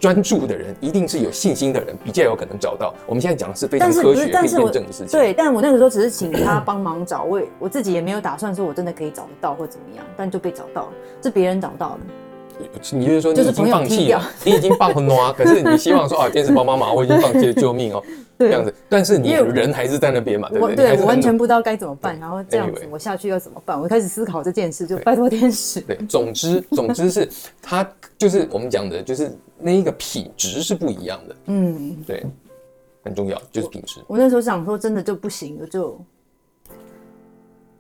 [0.03, 2.93] 专注的人一定是有信心的人，比较有可能找到。
[3.07, 5.07] 我们现在讲的是非常科学、可以验证的事情。
[5.07, 10.93] 对，但我那个时候只是请他帮忙找，我我自己也没有打算说我真的可以找得到或怎么样，但就被找到了，
[11.23, 12.01] 是别人找到的。
[12.93, 18.03] 你就是说你已经放弃了，你已经放啊，可是你希望说啊，天使帮帮忙，我已经放弃了，救命哦，
[18.39, 18.73] 这样子。
[18.89, 20.77] 但是你人还是在那边嘛，对不对？
[20.77, 23.81] 对，我完全不知道该怎么办，然后这样子我下去要怎么办？
[23.81, 25.81] 我开始思考这件事，就拜托天使。
[25.81, 27.29] 对，总之总之是
[27.61, 27.89] 他
[28.19, 29.37] 就是我们讲的，就是。
[29.65, 32.27] 那一个品质是不一样的，嗯，对，
[33.05, 34.01] 很重要，就是品质。
[34.09, 35.97] 我那时候想说，真的就不行了，就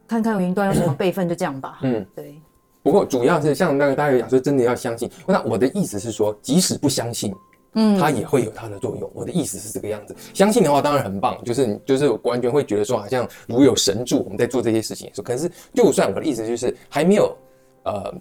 [0.07, 1.81] 看看云端有什么备份，就这样吧。
[1.83, 2.37] 嗯，对。
[2.83, 5.11] 不过主要是像那个大家讲说，真的要相信。
[5.26, 7.35] 那我的意思是说，即使不相信，
[7.74, 9.11] 嗯，它也会有它的作用。
[9.14, 10.14] 我的意思是这个样子。
[10.35, 15.24] 相信的话当然很棒，就是就是完全会觉得说，好像如有神助，我们在做这些事情的时候。
[15.24, 17.37] 可是，就算我的意思就是还没有，
[17.85, 18.14] 呃，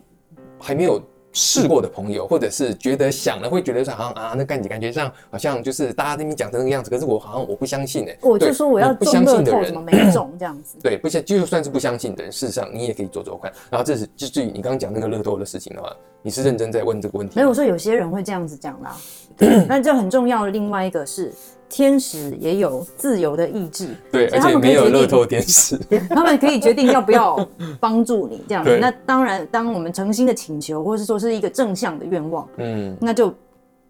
[0.60, 1.02] 还没有。
[1.34, 10.78] 试过的朋友，或者是觉得想了会觉得说好像啊，那感觉感觉上好像就是大家那边讲成那个样子，可是我好像我不相信哎、欸，我就说我要不相信的人怎么没中这样子？
[10.84, 13.52] 对，不相就算是不相信的人，事实上你也可以做做看。
[13.70, 17.36] 然后这是就至于你刚刚讲那个乐透的事情的话，你是认真在问这个问题？
[17.36, 18.98] 没有，我说有些人会这样子讲啦，
[19.68, 21.32] 那这很重要的另外一个是。
[21.74, 25.78] 天使也有自由的意志，对，而且没有乐透天使，
[26.12, 27.48] 他们可以决定要不要
[27.80, 28.78] 帮助你这样子。
[28.78, 33.34] 那当然，当我们诚心的请求，或是说是一个正向的愿望，嗯，那就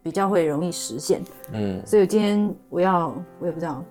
[0.03, 1.23] 比较会容易实现，
[1.53, 1.81] 嗯。
[1.83, 3.83] 所以今天我要，我也不知道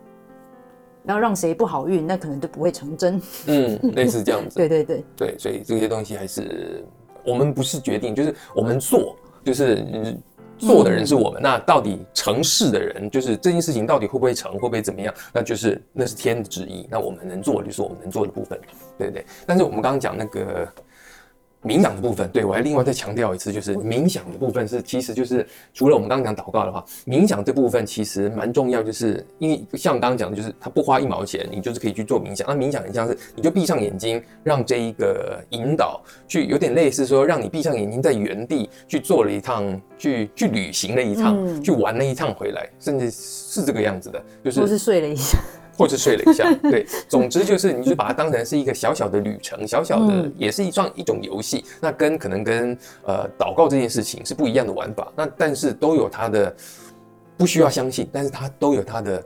[1.07, 4.55] 要让谁不好运，那可能就不会成真，嗯，类似这样子。
[4.57, 6.85] 对对对对，所以这些东西还是
[7.27, 10.17] 我们不是决定，就是我们做，就是。
[10.61, 15.13] 做的人是我们，那到底成事的人，就是这件事情到底会不会成，会不会怎么样？
[15.33, 18.61] 那就是那是天的旨意，那我们能做的就是我们能做的部分，
[18.97, 19.25] 对不对？
[19.47, 20.69] 但是我们刚刚讲那个。
[21.63, 32.47] 冥想的部分，对，我还另外再强调一次，就是冥想的部分是，其实就是除了我们刚刚讲祷告的话，冥想这部分其实蛮重要，就是因为像刚刚讲的，就是它不花一毛钱，你就是可以去做冥想。
[32.49, 45.39] 那冥想很像是，你就闭上眼睛，让这一个引导去，有点类似说，让你闭上眼睛，在原地去做了一趟，去去旅行了一趟，嗯、去玩了一趟回来，甚至是这个样子的，就是睡了一下。
[45.81, 51.65] 或者睡了一下， 对，总之就是，你就把它当成是一个小小的旅程，小小的也是一种一种游戏。
[51.81, 52.77] 那跟可能跟
[53.07, 55.11] 呃祷告这件事情是不一样的玩法。
[55.17, 56.55] 那但是都有它的
[57.39, 59.17] 不需要相信，但是它都有它的，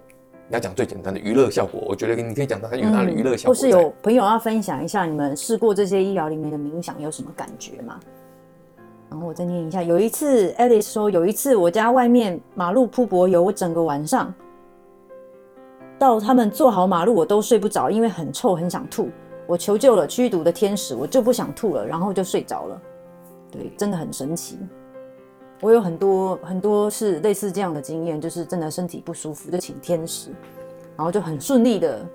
[0.47, 1.83] 你要讲最简单的娱乐效果。
[1.89, 3.53] 我觉得你可以讲到它有它的娱乐效果。
[3.53, 7.99] 或是有朋友要分享一下，你们试过这些医疗里面的冥想有什么感觉吗？
[9.11, 14.33] 然后我再念一下，有一次 Alice 说，有一次我家外面马路铺柏油，我整个晚上。
[16.05, 19.09] 到他们做好马路，我都睡不着，因为很臭，很想吐。
[19.47, 22.83] 我求救了驱毒的天使，我就不想吐了，然后就睡着了。
[23.51, 24.59] 对，真的很神奇。
[25.63, 30.29] 我有很多很多是类似这样的经验，就是真的身体不舒服就请天使，
[30.95, 32.07] 然后就很顺利的。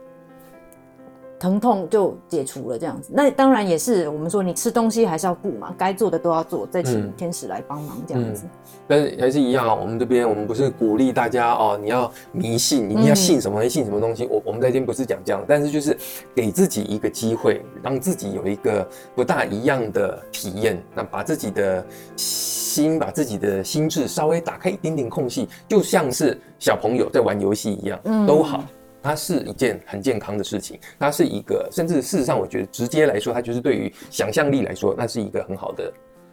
[1.40, 3.12] 疼痛就解除了，这样子。
[3.14, 8.44] 那当然也是我们说，你吃东西还是要顾嘛，该做的都要做，再请天使来帮忙这样子。
[8.46, 14.28] 嗯嗯、但是还是一样啊，我们这边我们不是鼓励大家哦，你要迷信，你要信什么，嗯、信什么东西。
[14.30, 15.98] 我我们在这边不是讲这样，但是就是
[16.36, 18.86] 给自己一个机会，让自己有一个
[19.16, 20.78] 不大一样的体验。
[20.94, 21.86] 那把自己的
[22.18, 28.62] 心，把自己的心智稍微打开一点点空隙，就像是小朋友在玩游戏一样，嗯，都好。
[29.02, 35.92] 它是一件很健康的事情，它是一个，甚至事实上，我觉得直接来说，它就是对于想象力来说，那是一个很好的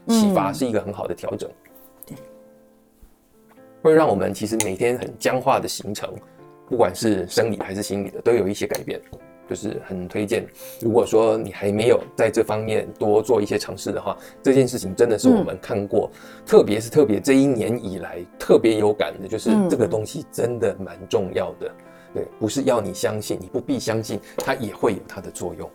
[0.08, 1.48] 启发，嗯、是一个很好的调整。
[2.06, 2.16] 对，
[3.82, 6.12] 会让我们其实每天很僵化的行程，
[6.68, 9.00] 不管是生理还是心理的，都有一些改变，
[9.48, 10.44] 就是很推荐。
[10.80, 21.70] 如果说你还没有在这方面多做一些尝试的话，这件事情真的是我们看过，嗯、特别是特别这一年以来特别有感的，就是这个东西真的蛮重要的。
[22.16, 25.68] 对，不是要你相信，你不必相信，它也会有它的作用。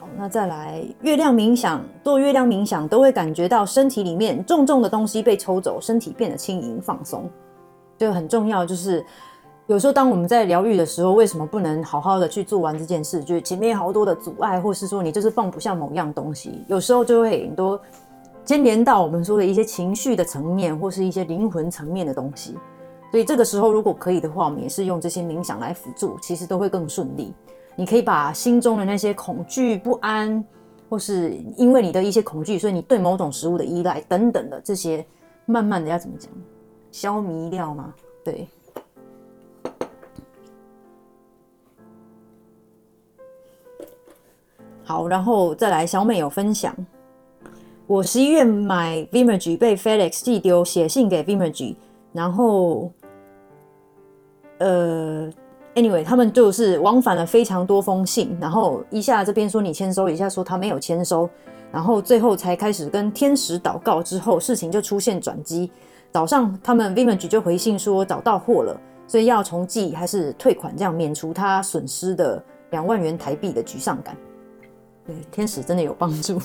[0.00, 7.28] 好，那再来月亮冥想，做月亮冥想都会感觉到身体里面重重的东西被抽走，身体变得轻盈放松。
[7.98, 9.04] 这个很重要，就是
[9.66, 13.22] 有时候当我们在疗愈的时候，为什么不能好好的去做完这件事？
[13.22, 17.78] 就是前面好多的阻碍，或是说你就是放不下某样东西，有时候就会很多
[18.46, 22.56] 牵连到我们说的一些情绪的层面，或是一些灵魂层面的东西。
[23.10, 27.32] 所以这个时候如果可以的话，我们也是用这些冥想来辅助，其实都会更顺利。
[27.74, 30.44] 你可以把心中的那些恐惧、不安，
[30.90, 35.06] 或是因为你的一些恐惧，所以你对某种食物的依赖等等的这些，
[35.46, 36.30] 慢慢的要怎么讲，
[36.90, 37.94] 消弭掉吗？
[38.24, 38.46] 对。
[44.84, 46.74] 好，然后再来，小美有分享，
[47.86, 51.76] 我十一月买 Vimergy 被 FedEx 寄丢，写信给 Vimergy，
[52.14, 52.90] 然后，
[54.58, 55.30] 呃。
[55.74, 61.30] Anyway，他们就是往返了非常多封信，然后一下这边说你签收，一下说他没有签收，
[61.70, 65.70] 然后最后才开始跟天使祷告之后，事情就出现转机。
[66.10, 74.16] 早上他们 Vimage 就回信说找到货了，所以要重寄还是退款，这样免除他损失的两万元台币的沮丧感。
[75.06, 76.40] 对，天使真的有帮助。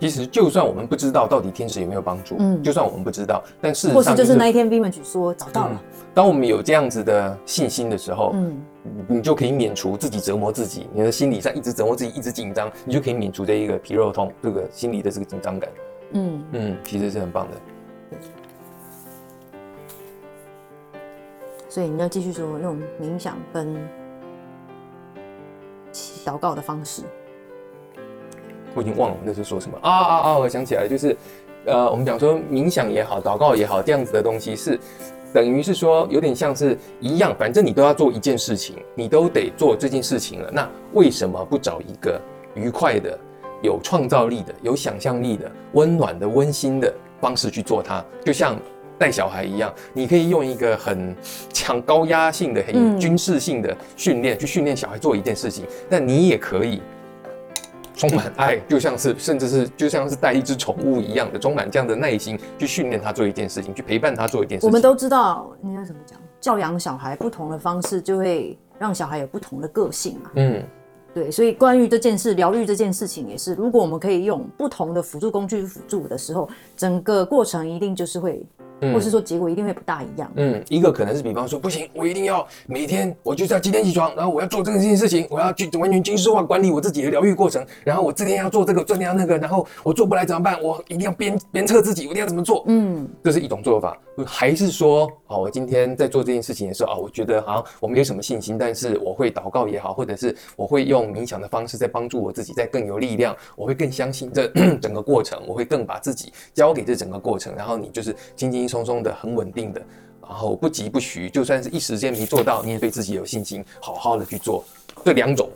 [0.00, 5.72] 其实，就算我们不知道到底天使有没有帮助，嗯，就算我们不知道，但事实上、就是，或是就是那一天 Vimage 说找到了。
[5.74, 5.78] 嗯
[6.14, 8.60] 当我们有这样子的信心的时候，嗯，
[9.06, 15.70] 你就可以免除自己折磨自己，你的心理上一直折磨自己，一直紧张，你就可以免除这一个皮肉痛，这个心理的这个紧张感。
[16.14, 18.18] 嗯嗯，其实是很棒的。
[21.68, 23.76] 所以你要继续说用冥想跟
[26.24, 27.02] 祷告的方式。
[28.74, 30.38] 我已经忘了我那时候说什么啊啊啊！
[30.38, 31.16] 我想起来了，就是
[31.66, 34.78] 呃，我们讲说冥想也好，祷告也好，这样子的东西是。
[35.30, 40.50] 等于是说，有点像是一样，反正你都要做一件事情，你都得做这件事情了。
[40.50, 42.18] 那为什么不找一个
[42.54, 43.16] 愉快的、
[43.62, 46.90] 有创造力的、有想象力的、温暖的、温馨的
[47.20, 48.02] 方式去做它？
[48.24, 48.56] 就像
[48.96, 51.14] 带小孩一样，你可以用一个很
[51.52, 56.80] 强、高压性的、很军事性的训练去训练小孩做一件事情，但你也可以。
[57.98, 64.68] 充满 爱，就像是，甚至是就像是带一只宠物一样的，充满这样的耐心去训练他做一件事情，去陪伴他做一件事情。
[64.68, 66.18] 我们都知道，你要怎么讲？
[66.40, 70.30] 教养小孩不同的方式，就会让小孩有不同的个性嘛。
[70.36, 70.62] 嗯，
[71.12, 71.30] 对。
[71.30, 78.46] 所以关于这件事，疗愈这件事情也是，如果我们可以用不同的辅助工具辅助的时候，整个过程一定就是会。
[78.80, 80.30] 或是说结果一定会不大一样。
[80.36, 90.62] 嗯，一个可能是比方说，不行，我一定要每天我就是要几点起床，然后我要做这件事情，我要去完全军事化管理我自己的疗愈过程，然后我这天要做这个，这天要那个，然后我做不来怎么办？
[90.62, 92.64] 我一定要鞭鞭策自己，我一定要怎么做？
[92.66, 93.96] 嗯，这是一种做法。
[94.26, 104.48] 还是说，哦，我今天在做这件事情的时候啊，我觉得好像我没有什么信心，但是我会祷告也好，或者是我会用冥想的方式在帮助我自己，在更有力量，我会更相信这
[104.80, 109.82] 整个过程，我会更把自己交给这整个过程，然后你就是轻轻松松的，很稳定的，
[110.22, 114.62] 然后不急不徐，就算是一时间没做到，你也对自己有信心，好好的去做。
[115.04, 115.48] 这两种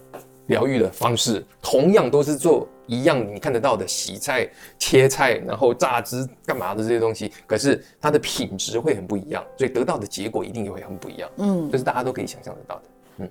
[0.46, 2.66] 疗愈的方式，同样都是做。
[2.88, 4.46] 一样，你看得到的洗菜、
[4.76, 11.30] 切菜，然后榨汁干嘛的这些东西，可是它的品质会很不一样，所以得到的结果一定也会很不一样。
[11.36, 12.82] 嗯，这是大家都可以想象得到的。
[13.18, 13.30] 嗯，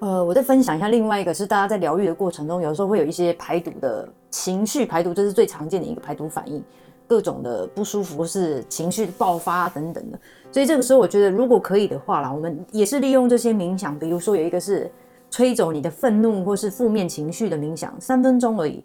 [0.00, 6.62] 呃，我再分享一下另外一个，是大家在疗愈的过程中，有时候会有一些排毒的情绪排毒，这是最常见的一个排毒反应，
[7.06, 10.18] 各种的不舒服是情绪爆发等等的。
[10.50, 14.90] 所以这个时候，我觉得如果可以的话啦，我们也是利用这些冥想，比如说有一个是。
[15.28, 18.82] 吹走你的愤怒或是负面情绪的冥想，三分钟而已。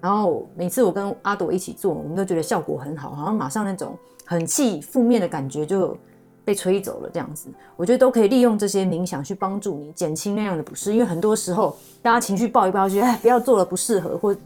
[0.00, 3.96] 然后每次我跟阿朵一起做，我们都觉得效果很好，好像马上那种
[4.26, 5.96] 很气、负面的感觉就
[6.44, 7.08] 被吹走了。
[7.10, 10.92] 这样子，我觉得都可以利用这些冥想去帮助你减轻那样的不适。
[10.92, 14.36] 因为很多时候大家情绪爆一爆，觉得哎不要做了，不适合，或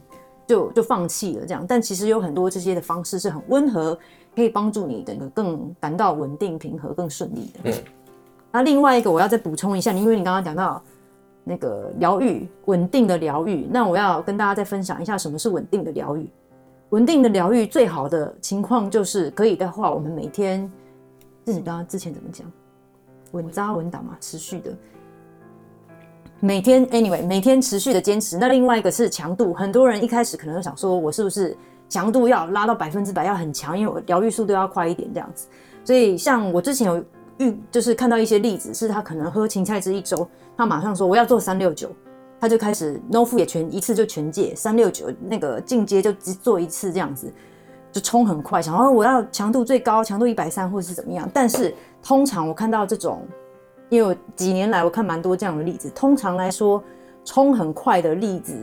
[0.49, 1.65] 就就放弃了这样。
[1.65, 3.97] 但其实有很多这些的方式是很温和，
[4.35, 7.71] 可以帮助你整个更感到稳定、平和、更顺利的。
[7.71, 7.75] 嗯。
[8.51, 10.83] 那另外一个我要再补充一下，因为你刚刚讲到。
[11.51, 13.67] 那个疗愈，稳定的疗愈。
[13.71, 16.29] 那我要跟大家再分享一下什么是稳定的疗愈。
[16.91, 20.71] 稳定的疗愈最好的情况就是，可以的话，我们每天，
[21.47, 22.47] 是你刚刚之前怎么讲？
[23.33, 24.71] 稳扎稳打嘛，持续的。
[26.41, 28.39] 每天，anyway，每天持续的坚持。
[28.39, 31.57] 那另外一个是强度，很多人一开始可能想说，我是不是
[31.89, 35.49] 强度要拉到百分之百，要很强，因为我疗愈速度要快一点这样子。
[35.85, 37.05] 所以像我之前有
[37.39, 37.57] 遇。
[37.71, 41.91] 就是看到一些例子，是他可能喝芹菜汁一周，他马上说我要做三六九，
[42.41, 47.33] 他就开始 no f 也全一次就全戒三六九，那个进阶就只做一次这样子，
[47.93, 51.29] 就冲很快，想哦我要强度最高，强度一百三或者是怎么样。
[51.33, 53.25] 但是通常我看到这种，
[53.89, 56.83] 因为几年来我看蛮多这样的例子，通常来说
[57.25, 58.55] 冲很快的例子，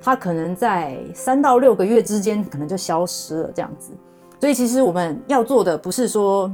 [0.00, 3.92] 它可能在三到六个月之间可能就消失了这样子。
[4.40, 6.50] 所以其实我们要做的不是说。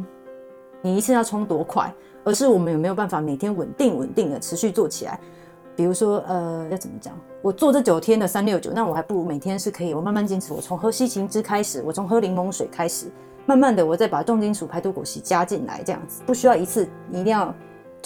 [0.80, 1.92] 你一次要冲多快，
[2.22, 5.18] 而是我们有没有办法每天稳定稳定的持续做起来？
[5.74, 7.12] 比如说，呃，要怎么讲？
[7.42, 10.52] 我做这九天的三六九，那我还不如每天是可以，我慢慢坚持。
[10.52, 13.06] 我从喝西芹汁开始，我从喝柠檬水开始，
[13.44, 17.52] 慢慢的我再把重金属排毒果昔加进来，这样子不需要一次你一定要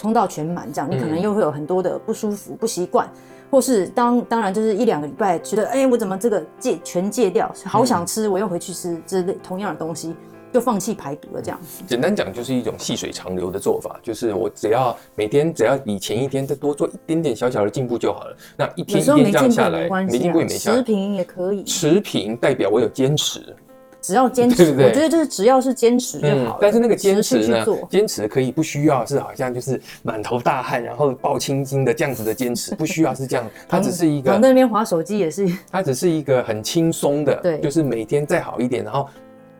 [0.02, 3.08] 冲到全满，这样你可能又会有很多的不舒服、不习惯，
[3.48, 10.12] 或是当当然就是一两个礼拜觉得，哎、欸，我怎么这个戒全戒掉，好想吃，我又回去吃这类同样的东西。
[10.52, 11.82] 就放弃排毒了，这样子。
[11.86, 18.36] 简单讲，就是一种细水长流的做法，就是我只要每天只要比前一天再多做一点点小小的进步就好了。
[18.58, 20.76] 那一天一天这样下来，没进步也没下来。
[20.76, 21.64] 持平也可以。
[21.64, 23.56] 持平代表我有坚持，
[24.02, 26.58] 只要坚持，我觉得就是只要是坚持就好了。
[26.60, 33.48] 但是那个坚持呢，坚持可以不需要是好像就是满头大汗，然后抱青筋的这样子的坚持， 不需要是这样。
[33.68, 34.36] 它只是一个。
[34.36, 35.48] 那边划手机也是。
[35.70, 39.08] 它只是一个很轻松的，对，就是每天再好一点，然后。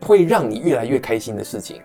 [0.05, 1.81] 会让你越来越开心的事情，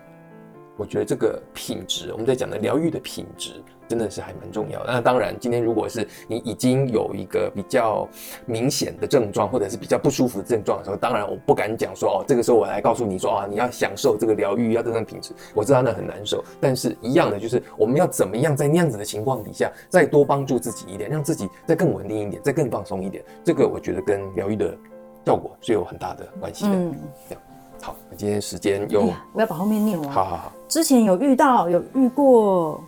[0.75, 4.93] 我觉得这个品质，我们在讲的疗愈的品质，真的是还蛮重要的。
[4.93, 8.07] 那当然，今天如果是你已经有一个比较
[8.45, 15.33] 明显的症状，或者是比较不舒服的症状的时候，当然我不敢讲说哦，这个时候我来告诉你说啊，你要享受这个疗愈，要这种品质。
[15.55, 23.23] 我知道那很难受，但是一样的，就是我们要怎么样在那样子的情况底下，再多帮助自己一点，让自己再更稳定一点，再更放松一点。
[23.43, 24.77] 这个我觉得跟疗愈的
[25.25, 26.71] 效果是有很大的关系的。
[26.75, 26.95] 嗯，
[27.27, 27.43] 这样。
[27.81, 30.09] 好，今天时间有、哎，我要把后面念完。
[30.09, 30.51] 好好好。
[30.67, 32.83] 之前有遇到，有遇过，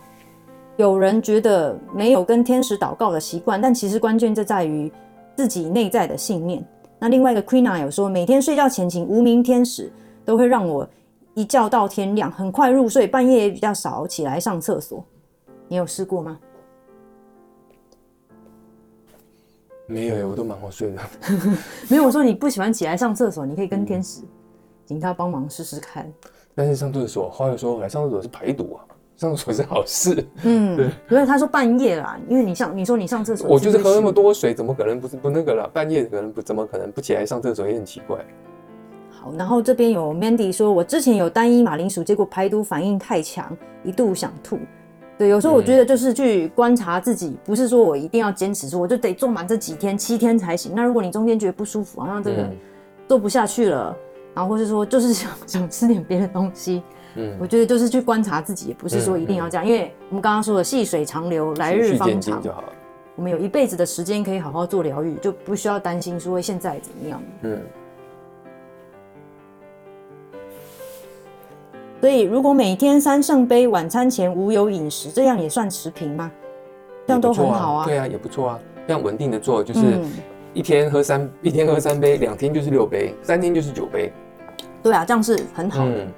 [0.82, 4.90] 有人觉得没有跟天使祷告的习惯，但其实关键就在于
[5.36, 6.60] 自己内在的信念。
[6.98, 9.92] 那另外一个 Queena 有说，每天睡觉前请无名天使，
[10.24, 10.84] 都会让我
[11.34, 15.04] 一觉到天亮，很快入睡，半夜也比较少起来上厕所。
[15.68, 16.36] 你有试过吗？
[19.86, 21.00] 没有，我都蛮好睡的。
[21.88, 24.22] 没有，我说你不喜欢起来上厕所，你可以跟天使。
[24.22, 24.28] 嗯
[24.84, 26.12] 请他帮忙试试看，
[26.56, 28.84] 但是上厕所，话又说来上厕所是排毒啊，
[29.22, 30.26] 上厕所是好事。
[30.42, 30.86] 嗯， 对。
[31.10, 35.70] 因为他说半夜啦，因为你上你说你上厕所，我就是喝那么多水，怎么可能不是不那个了？
[35.72, 38.18] 半夜可能不怎么可能不起来上厕所也很奇怪。
[39.10, 44.58] 好，然后这边有 Mandy 说，我之前有单一马铃薯，结果排毒反应太强，一度想吐。
[45.16, 50.72] 对，有时候我觉得就是去观察自己，不是说我一定要坚持说我就得做满这几天七天才行。
[50.74, 52.48] 那如果你中间觉得不舒服，好像这个
[53.06, 53.96] 做不下去了。
[54.34, 56.82] 然后或是说，就是想 想吃点别的东西，
[57.14, 62.72] 嗯，我觉得就是去观察自己，也不是说一定要这样，嗯嗯、因为我们刚刚说的细水长流，来日方长就好了。
[63.16, 67.22] 我们有一辈子的时间可以好好做疗愈，就不需要担心说现在怎么样。
[67.42, 67.60] 嗯。
[72.00, 76.30] 所以，如果每天三圣杯，晚餐前无油饮食，这样也算持平吗？
[77.06, 77.84] 这样都很好啊。
[77.84, 78.58] 对啊，也不错啊。
[78.86, 79.80] 这样稳定的做，就是。
[79.80, 80.10] 嗯
[80.54, 84.12] 一天喝三，一天喝三杯，两天就是六杯，三天就是九杯。
[84.82, 85.90] 对啊，这样是很好的。
[85.90, 86.12] 嗯。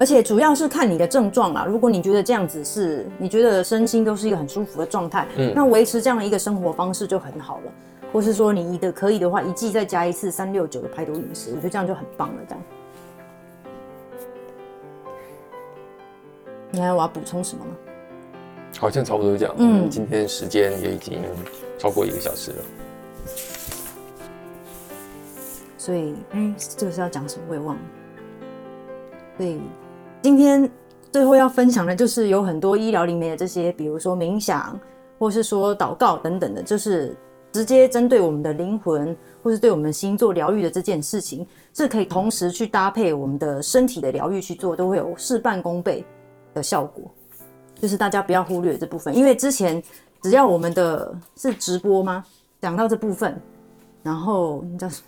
[0.00, 1.66] 而且主要是看你的症状啦。
[1.66, 7.72] 如果你觉得这样子是，你觉得身心都是一个很舒服的状态，嗯，那维持这样的一个生活方式就很好了。
[8.10, 12.42] 或是说你的可以的话，一季再加一次三六九的排毒饮食，我觉得这样就很棒了。
[12.48, 12.64] 这样。
[16.70, 17.72] 你还有我要补充什么吗？
[18.78, 19.54] 好像差不多这样。
[19.58, 21.20] 嗯，今天时间也已经
[21.78, 22.64] 超过一个小时了。
[25.76, 27.44] 所以，哎，这个是要讲什么？
[27.50, 27.82] 我也忘了。
[29.36, 29.60] 所以，
[30.22, 30.70] 今天
[31.10, 34.78] 最后要分享的就是有很多医疗里面的这些，比如说冥想，
[35.18, 37.16] 或是说祷告等等的，就是
[37.50, 46.04] 直接针对我们的灵魂，或是对我们心做疗愈的这件事情，是可以同时去搭配我们的身体的疗愈去做，都会有事半功倍
[46.52, 47.10] 的效果。
[47.80, 49.82] 就是大家不要忽略这部分，因为之前
[50.22, 52.22] 只要我们的是直播吗？
[52.60, 53.40] 讲到这部分，
[54.02, 55.06] 然后叫什么，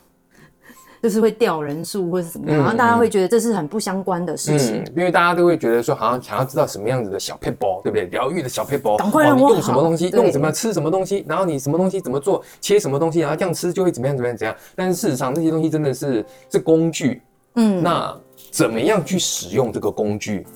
[1.03, 8.07] 就是会掉人数或者怎么样，然后大家会觉得这是很不相关的事情，嗯，因为大家都会觉得说，好像想要知道什么样子的小撇步，对不对？
[8.07, 14.57] 疗愈的小撇步，赶快让我用什么东西，用什么吃什么东西，然后你什么东西怎么做，切什么东西，然后这样吃就会怎么样怎么样怎样。
[14.76, 17.20] 但是事实上，这些东西真的是是工具，
[17.57, 18.16] 嗯，那
[18.53, 20.46] 怎么样去使用这个工具？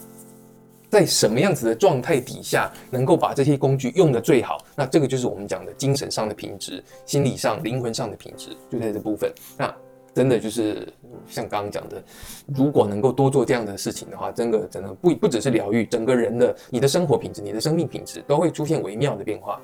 [0.88, 4.58] 在什么样子的状态底下，能够把这些工具用的最好？
[4.76, 9.30] 那这个就是我们讲的精神上的品质、心理上、灵魂上的品质，就在这部分。
[9.58, 9.74] 那
[10.16, 10.88] 真的就是
[11.28, 12.02] 像刚刚讲的，
[12.46, 19.60] 如果能够多做这样的事情的话，真的真的不不只是疗愈，整个人的你的生活品质、你的生命品质都会出现微妙的变化，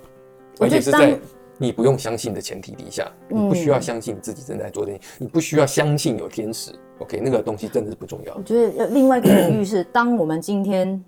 [0.61, 1.19] 而且是在
[1.57, 6.71] 你不用相信的前提底下，你不需要相信自己正在做这些，你不需要相信有天使。
[6.99, 8.35] OK，那个东西真的是不重要。
[8.35, 11.03] 我觉得另外一个领域是，当我们今天。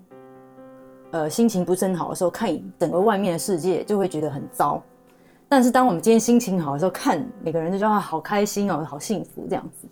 [1.11, 4.83] 呃，心情不是很好的时候，看整个外面的世界就会觉得很糟。
[5.47, 9.87] 但是当我们今天心情好的时候，看每个人就觉得好开心哦，好幸福这样子。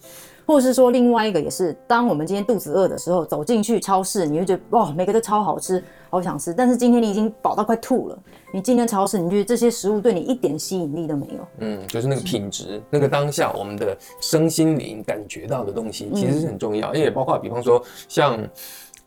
[0.45, 6.53] 或者是说另外一个也是，当我们今天肚子饿的时候，走进去超市，你会觉得哇，每个都超好吃，好想吃。
[6.53, 8.19] 但是今天你已经饱到快吐了，
[8.53, 11.47] 你进了超市，你觉得这些食物对你一点吸引力都没有。
[11.59, 16.93] 嗯，就是那个品质，那个当下我们的身心灵感觉到的东西，其实是很重要。
[16.93, 18.37] 因为包括比方说像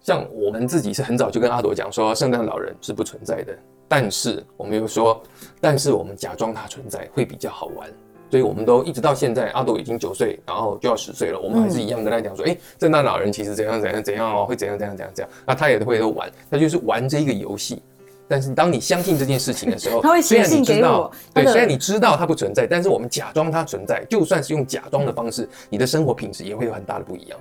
[0.01, 3.55] 像我们自己是很早就跟阿朵讲说，圣诞老人是不存在的，
[3.89, 5.23] 但是我们又说，
[5.61, 7.89] 但是我们假装它存在会比较好玩。
[8.29, 11.39] 所以我们都一直到现在，阿朵已经九岁，然后就要十岁了。
[11.39, 15.33] 我们还是一样跟他讲说，哎、嗯，圣诞老人其实怎样怎样怎样哦，会怎样怎样怎样怎样。
[15.47, 17.81] 那他也会都玩，他就是玩这一个游戏。
[18.27, 21.09] 但是当你相信这件事情的时候， 他会写信给我。
[21.33, 27.39] 对，虽然你知道它不存在，但是我们假装它存在，就算是用假装的方式，你的生活品质也会有很大的不一样。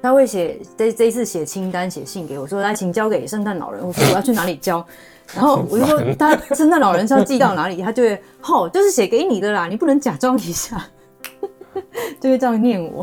[0.00, 3.84] 他会写这这一次写清单，写信给我说，来，请交给圣诞老人。
[3.84, 4.86] 我说我要去哪里交？
[5.32, 7.80] 然后我就说， 他圣诞老人是要寄到哪里？
[7.82, 10.84] 他就会，吼、哦，就是写给你的啦，你不能假装一下，
[12.20, 13.02] 就会这样念我。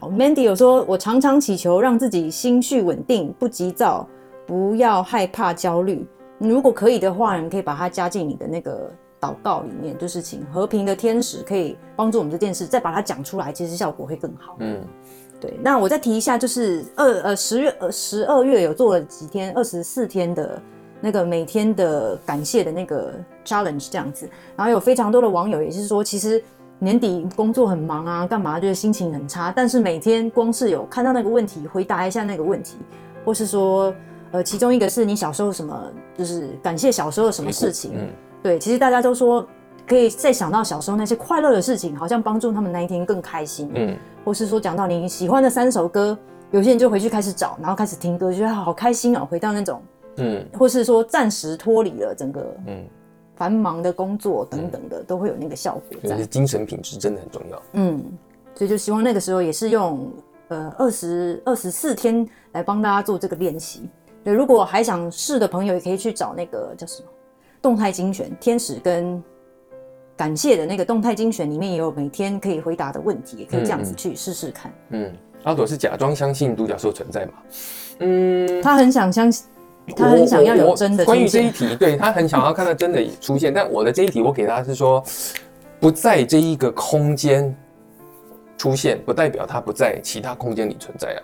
[0.00, 4.08] 好，Mandy 有说，我常常祈求让自己心绪稳定，不急躁，
[4.46, 6.04] 不要害怕焦虑。
[6.38, 8.90] 如果可以的话，你可以把它加进你的那个
[9.20, 14.56] 祷告里面，就是请和平的天使可以帮助我们这件事，再把它讲出来，其实效果会更好。
[14.58, 14.84] 嗯。
[15.42, 20.62] 对，那我再提一下，就是二呃十月呃十二月有做了几天二十四天的
[21.00, 23.12] 那个每天的感谢的那个
[23.44, 26.40] challenge 这样子，然后有非常多的网友也是说，其实
[26.78, 32.76] 年底工作很忙啊，干嘛就是心情很差，但是每天光是有看到那个问题，回答一下那个问题，
[33.24, 33.92] 或是说
[34.30, 38.08] 呃其中一个是你小时候什么，就是感谢小时候的什么事情，嗯，
[38.44, 39.44] 对，其实大家都说。
[39.86, 43.70] 可以再想到小时候那些快乐的事情，好像帮助他们那一天更开心。
[43.74, 46.16] 嗯，或是说讲到你喜欢的三首歌，
[46.50, 49.82] 有些人就回去开始找，然后开始听歌，觉得好开心哦，回到那种，
[50.16, 52.84] 嗯，或是说暂时脱离了整个嗯
[53.34, 56.00] 繁忙的工作等等的，嗯、都会有那个效果。
[56.08, 57.62] 就是精神品质真的很重要。
[57.72, 58.02] 嗯，
[58.54, 60.10] 所以就希望那个时候也是用
[60.48, 63.90] 呃二十二十四天来帮大家做这个练习。
[64.24, 67.08] 对，如果还想试的朋友，也可以去找那个叫什么
[67.60, 69.22] 动态精选天使跟。
[70.16, 74.72] 感谢的那个动态精选里面也有每天可以回答的问题，也可以这样子去试试看。
[74.90, 75.12] 嗯，
[75.44, 77.32] 阿朵是假装相信独角兽存在吗？
[77.98, 79.46] 嗯，他很想相信，
[79.96, 81.04] 他很想要有真的。
[81.04, 83.52] 关于这一题，对，他很想要看到真的出现。
[83.52, 85.02] 但我的这一题，我给他是说，
[85.80, 87.54] 不在这一个空间
[88.56, 91.20] 出现，不代表他不在其他空间里存在啊。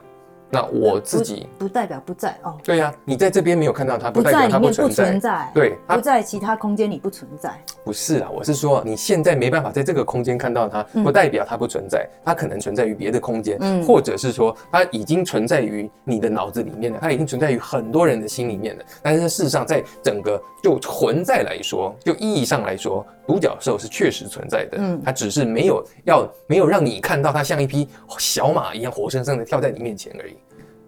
[0.51, 2.57] 那我自己不，不代表不在哦。
[2.64, 5.51] 对呀、啊，你在这边没有看到它，不代表它不存在。
[5.55, 7.53] 对，它不在其他空间里不存在。
[7.84, 12.09] 不是啊，我是说你现在没办法在这个空间看到它，不代表它不存在。
[12.24, 18.84] 它可能存在于别的空间，嗯，或者是说它已经存在于你的脑子里面了，它已经存在于很多人的心里面了。
[19.03, 24.78] 但是事实上，在整个就存在来说，就意义上来说，独角兽是确实存在的。
[24.80, 27.88] 嗯，它只是没有要没有让你看到它像一匹
[28.18, 30.38] 小马一样活生生的跳在你面前而已。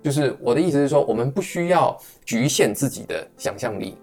[0.03, 3.97] 就是我的意思是说，我们不需要局限自己的想象力。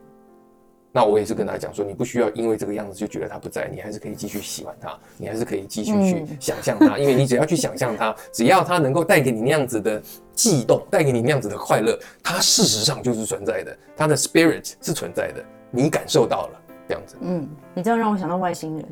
[0.90, 10.02] 那我也是跟他讲说，你不需要因为这个样子就觉得他不在，你还是可以继续喜欢他，你还是可以继续去想象他，因为你只要去想象他，只要他能够带给你那样子的
[10.34, 17.16] 悸动，带给你那样子的快乐，他事实上就是存在的，他的 spirit 是存在的，你感受到了这样子。
[17.22, 18.86] 嗯，你这样让我想到外星人。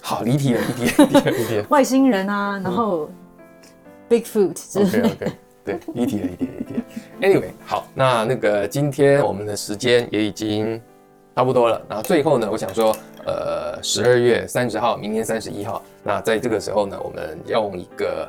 [0.00, 1.66] 好，离题了，离题了，离题了，离题了。
[1.70, 3.10] 外星人啊，然后
[4.08, 5.08] Bigfoot 之类的。
[5.08, 5.32] Okay, okay.
[5.64, 6.82] 对， 一体了，一体了，一体了。
[7.20, 10.80] Anyway，好，那那个今天我们的时间也已经
[11.36, 11.80] 差不多了。
[11.88, 12.96] 那最后呢，我想说，
[13.26, 18.28] 呃，十二月三十号，明天三十一号，那在这个时候呢，我们要用一个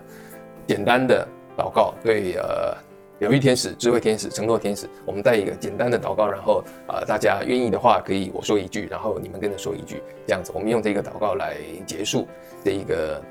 [0.68, 1.28] 简单的
[1.58, 2.76] 祷告，对，呃，
[3.20, 11.56] 疗愈天使、智慧天使、承诺天使，我们带一个简单的祷告，然后呃，大家愿意的话，可以我说一句，然后你们跟着说一句，这样子，我们用这个祷告来
[11.86, 12.28] 结束
[12.64, 13.22] 这一个。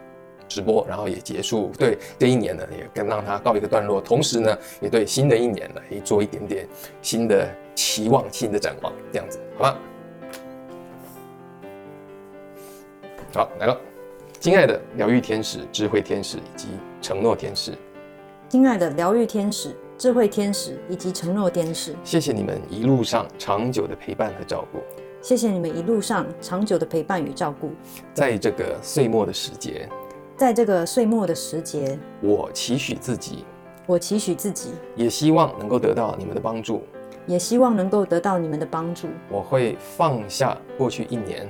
[0.51, 1.71] 直播，然后也结束。
[1.79, 4.01] 对这一年呢，也跟让它告一个段落。
[4.01, 6.69] 同时呢，也对新的一年呢，也做一点点
[7.01, 9.79] 新的期望、新的展望，这样子，好吧？
[13.33, 13.81] 好，来了，
[14.41, 16.67] 亲爱的疗愈天使、智慧天使以及
[17.01, 17.73] 承诺天使，
[18.49, 24.81] 亲爱的疗愈天使、智慧天使以及承诺天使，谢谢你们一路上长久的陪伴和照顾。
[25.23, 27.71] 谢谢你们一路上长久的陪伴与照顾，
[28.15, 29.87] 在这个岁末的时节。
[30.41, 33.45] 在这个岁末的时节，我期许自己，
[33.85, 36.81] 我期许自己，也希望能够得到你们的帮助，
[37.27, 39.07] 也希望能够得到你们的帮助。
[39.29, 41.47] 我会放下过去一年，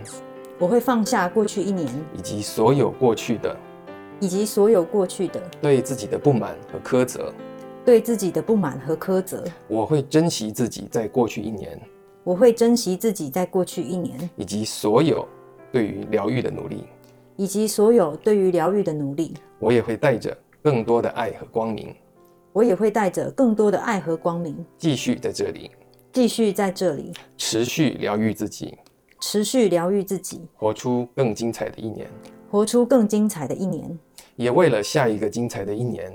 [0.59, 1.87] 我会放下过去一年，
[2.19, 3.57] 以及所有过去的，
[4.19, 7.33] 以及所有过去的对自己的不满和苛责，
[7.85, 9.45] 对自己的不满和苛责。
[9.69, 11.81] 我会珍惜自己在过去一年，
[12.25, 15.25] 我会珍惜自己在过去一年，以及所有
[15.71, 16.87] 对于疗愈的努力，
[17.41, 19.33] 以及所有对于疗愈的努力。
[19.61, 21.95] 我也会带着更多的爱和光明，
[22.53, 25.71] 我也会带着更多的爱和光明，继续在这里，
[26.13, 28.77] 继续在这里，持续疗愈自己，
[29.23, 32.07] 持续疗愈自己，活出更精彩的一年，
[32.51, 33.99] 活出更精彩的一年，
[34.37, 36.15] 也为了下一个精彩的一年，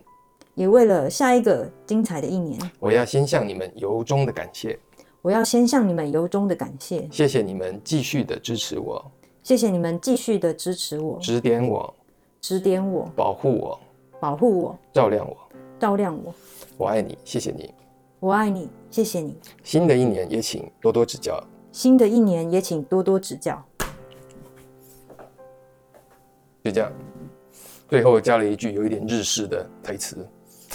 [0.53, 4.77] 也为了下一个精彩的一年，我要先向你们由衷的感谢。
[5.23, 9.03] 我要先向你们由衷的感谢，谢谢你们继续的支持我，
[9.45, 11.93] 谢谢你们继续的支持我，指点我，
[12.41, 13.79] 指点我，保护我，
[14.19, 15.37] 保护我，照亮我，
[15.79, 16.33] 照亮我。
[16.77, 17.71] 我爱你，谢谢你，
[18.19, 19.37] 我爱你，谢谢你。
[19.63, 21.39] 新的一年也请多多指教，
[21.71, 23.63] 新的一年也请多多指教。
[26.63, 26.91] 就这样，
[27.87, 30.27] 最后加了一句有一点日式的台词，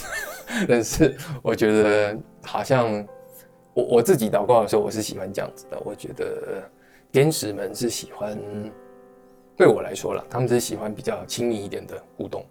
[0.68, 3.05] 但是我觉得好像。
[3.72, 5.80] 我我自己祷告的时候，我是喜欢这样子的。
[5.84, 6.68] 我觉得
[7.12, 8.39] 天使们是喜欢，
[9.57, 12.45] 对我来说了，他们是喜欢比较亲密一点的互动，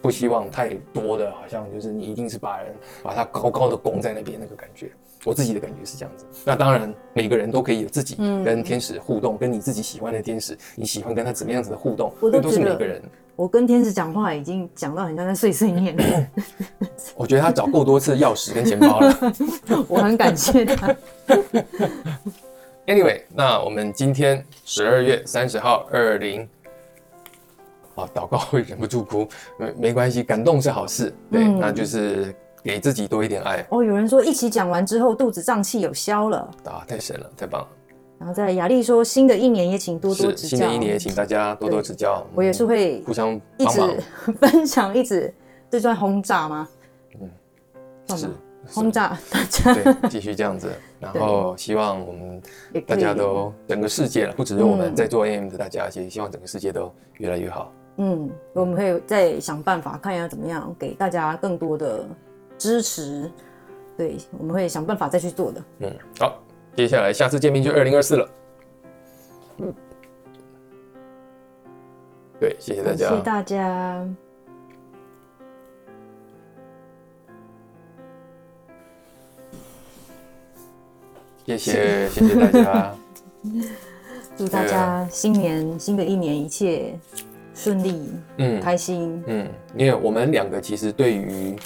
[0.00, 4.90] 不希望太多的，好像就是你一定是把人把他高高的拱在那边那个感觉。
[5.24, 6.26] 我自己的感觉是这样子。
[6.44, 13.00] 那当然，每个人都可以有自己跟天使互动，嗯、跟你自己喜欢的天使，你喜欢跟他怎么样子的互动，这都，都是每个人。
[13.36, 15.96] 我跟天使讲话已经讲到很像在碎碎念。
[17.14, 19.32] 我觉得他找够多次钥匙跟钱包了。
[19.88, 20.94] 我很感谢他。
[22.86, 26.42] Anyway，那我们今天十二月三十号二零，
[27.94, 31.14] 啊，祷告会忍不住哭，没没关系，感动是好事。
[31.30, 33.64] 对，嗯、那就是给自己多一点爱。
[33.70, 36.38] 哦，有人说一起讲完之后肚子胀气有消了。
[36.64, 37.68] 啊，太神了，太棒了。
[38.18, 40.56] 然后在雅丽说，新的一年也请多多指教。
[40.56, 42.26] 新的一年也请大家多多指教。
[42.34, 43.80] 我也是会互相一直
[44.40, 45.32] 分享，一直
[45.70, 46.68] 这算轰炸吗？
[47.20, 48.26] 嗯，是
[48.68, 49.74] 轰炸大家。
[49.74, 50.70] 对，继续这样子。
[51.00, 52.42] 然后希望我们
[52.86, 57.72] 大家都整个世界了，不只是我们在做 AM 的大家，其实希望整个世界都越来越好。
[57.96, 62.06] 嗯，我们会再想办法，看一下怎么样给大家更多的
[62.56, 63.30] 支持。
[63.96, 65.62] 对，我们会想办法再去做的。
[65.80, 66.42] 嗯，好。
[66.74, 68.30] 接下来，下次见面就二零二四了。
[69.58, 69.74] 嗯，
[72.40, 74.08] 对，谢谢大家，谢谢大家，
[81.46, 82.94] 谢谢谢谢大家，
[84.36, 86.98] 祝大家新年新的一年一切
[87.54, 91.56] 顺利，嗯，开心，嗯，因为我们两个其实对于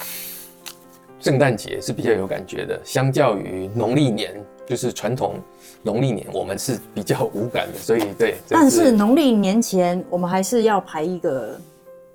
[1.21, 4.35] 圣诞节是比较有感觉的，相较于农历年。
[4.69, 5.37] 就是传统
[5.85, 8.35] 农历年，我们是比较无感的，所以对。
[8.49, 11.57] 但是农历年前，我们还是要排一个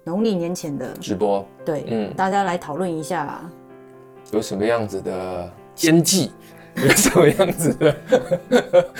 [0.03, 1.47] 农历年前的直播。
[1.63, 3.41] 对，嗯，大家来讨论一下，
[4.33, 6.33] 有什么样子的奸计。
[6.75, 7.95] 有 什么样子的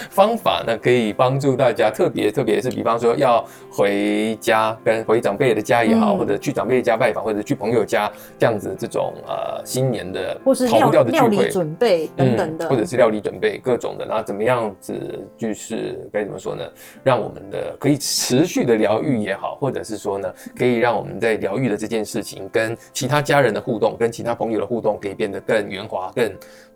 [0.10, 0.78] 方法呢？
[0.78, 10.38] 可以帮助大家，特别特别是，比方说要回家跟回长辈的家也好，嗯、或者去长辈家拜访，或者去朋友家这样子，这种呃新年的
[10.70, 14.94] 逃不掉的聚会，料理准备等等的、嗯，或者是料理准备各种的，然后怎么样子
[15.38, 16.64] 就是该怎么说呢？
[17.04, 26.32] 让我们的可以持续的疗愈也好，或者是说呢，可以让我们在疗愈的这件事情跟其他家人的互动，跟其他朋友的互动，可以变得更圆滑、更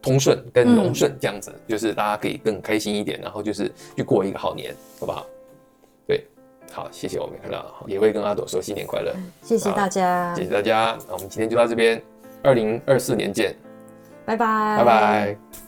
[0.06, 5.26] 通顺、跟融顺这样子，嗯、就是大家可以更开心一点，然后就是去过一个好年，好不好？
[6.08, 6.24] 对，
[6.72, 9.12] 好，谢谢我们看到，也会跟阿朵说新年快乐，
[9.42, 12.00] 谢谢大家，谢谢大家，那我们今天就到这边，
[12.44, 13.56] 二零二四年见，
[14.26, 15.65] 拜拜，拜拜。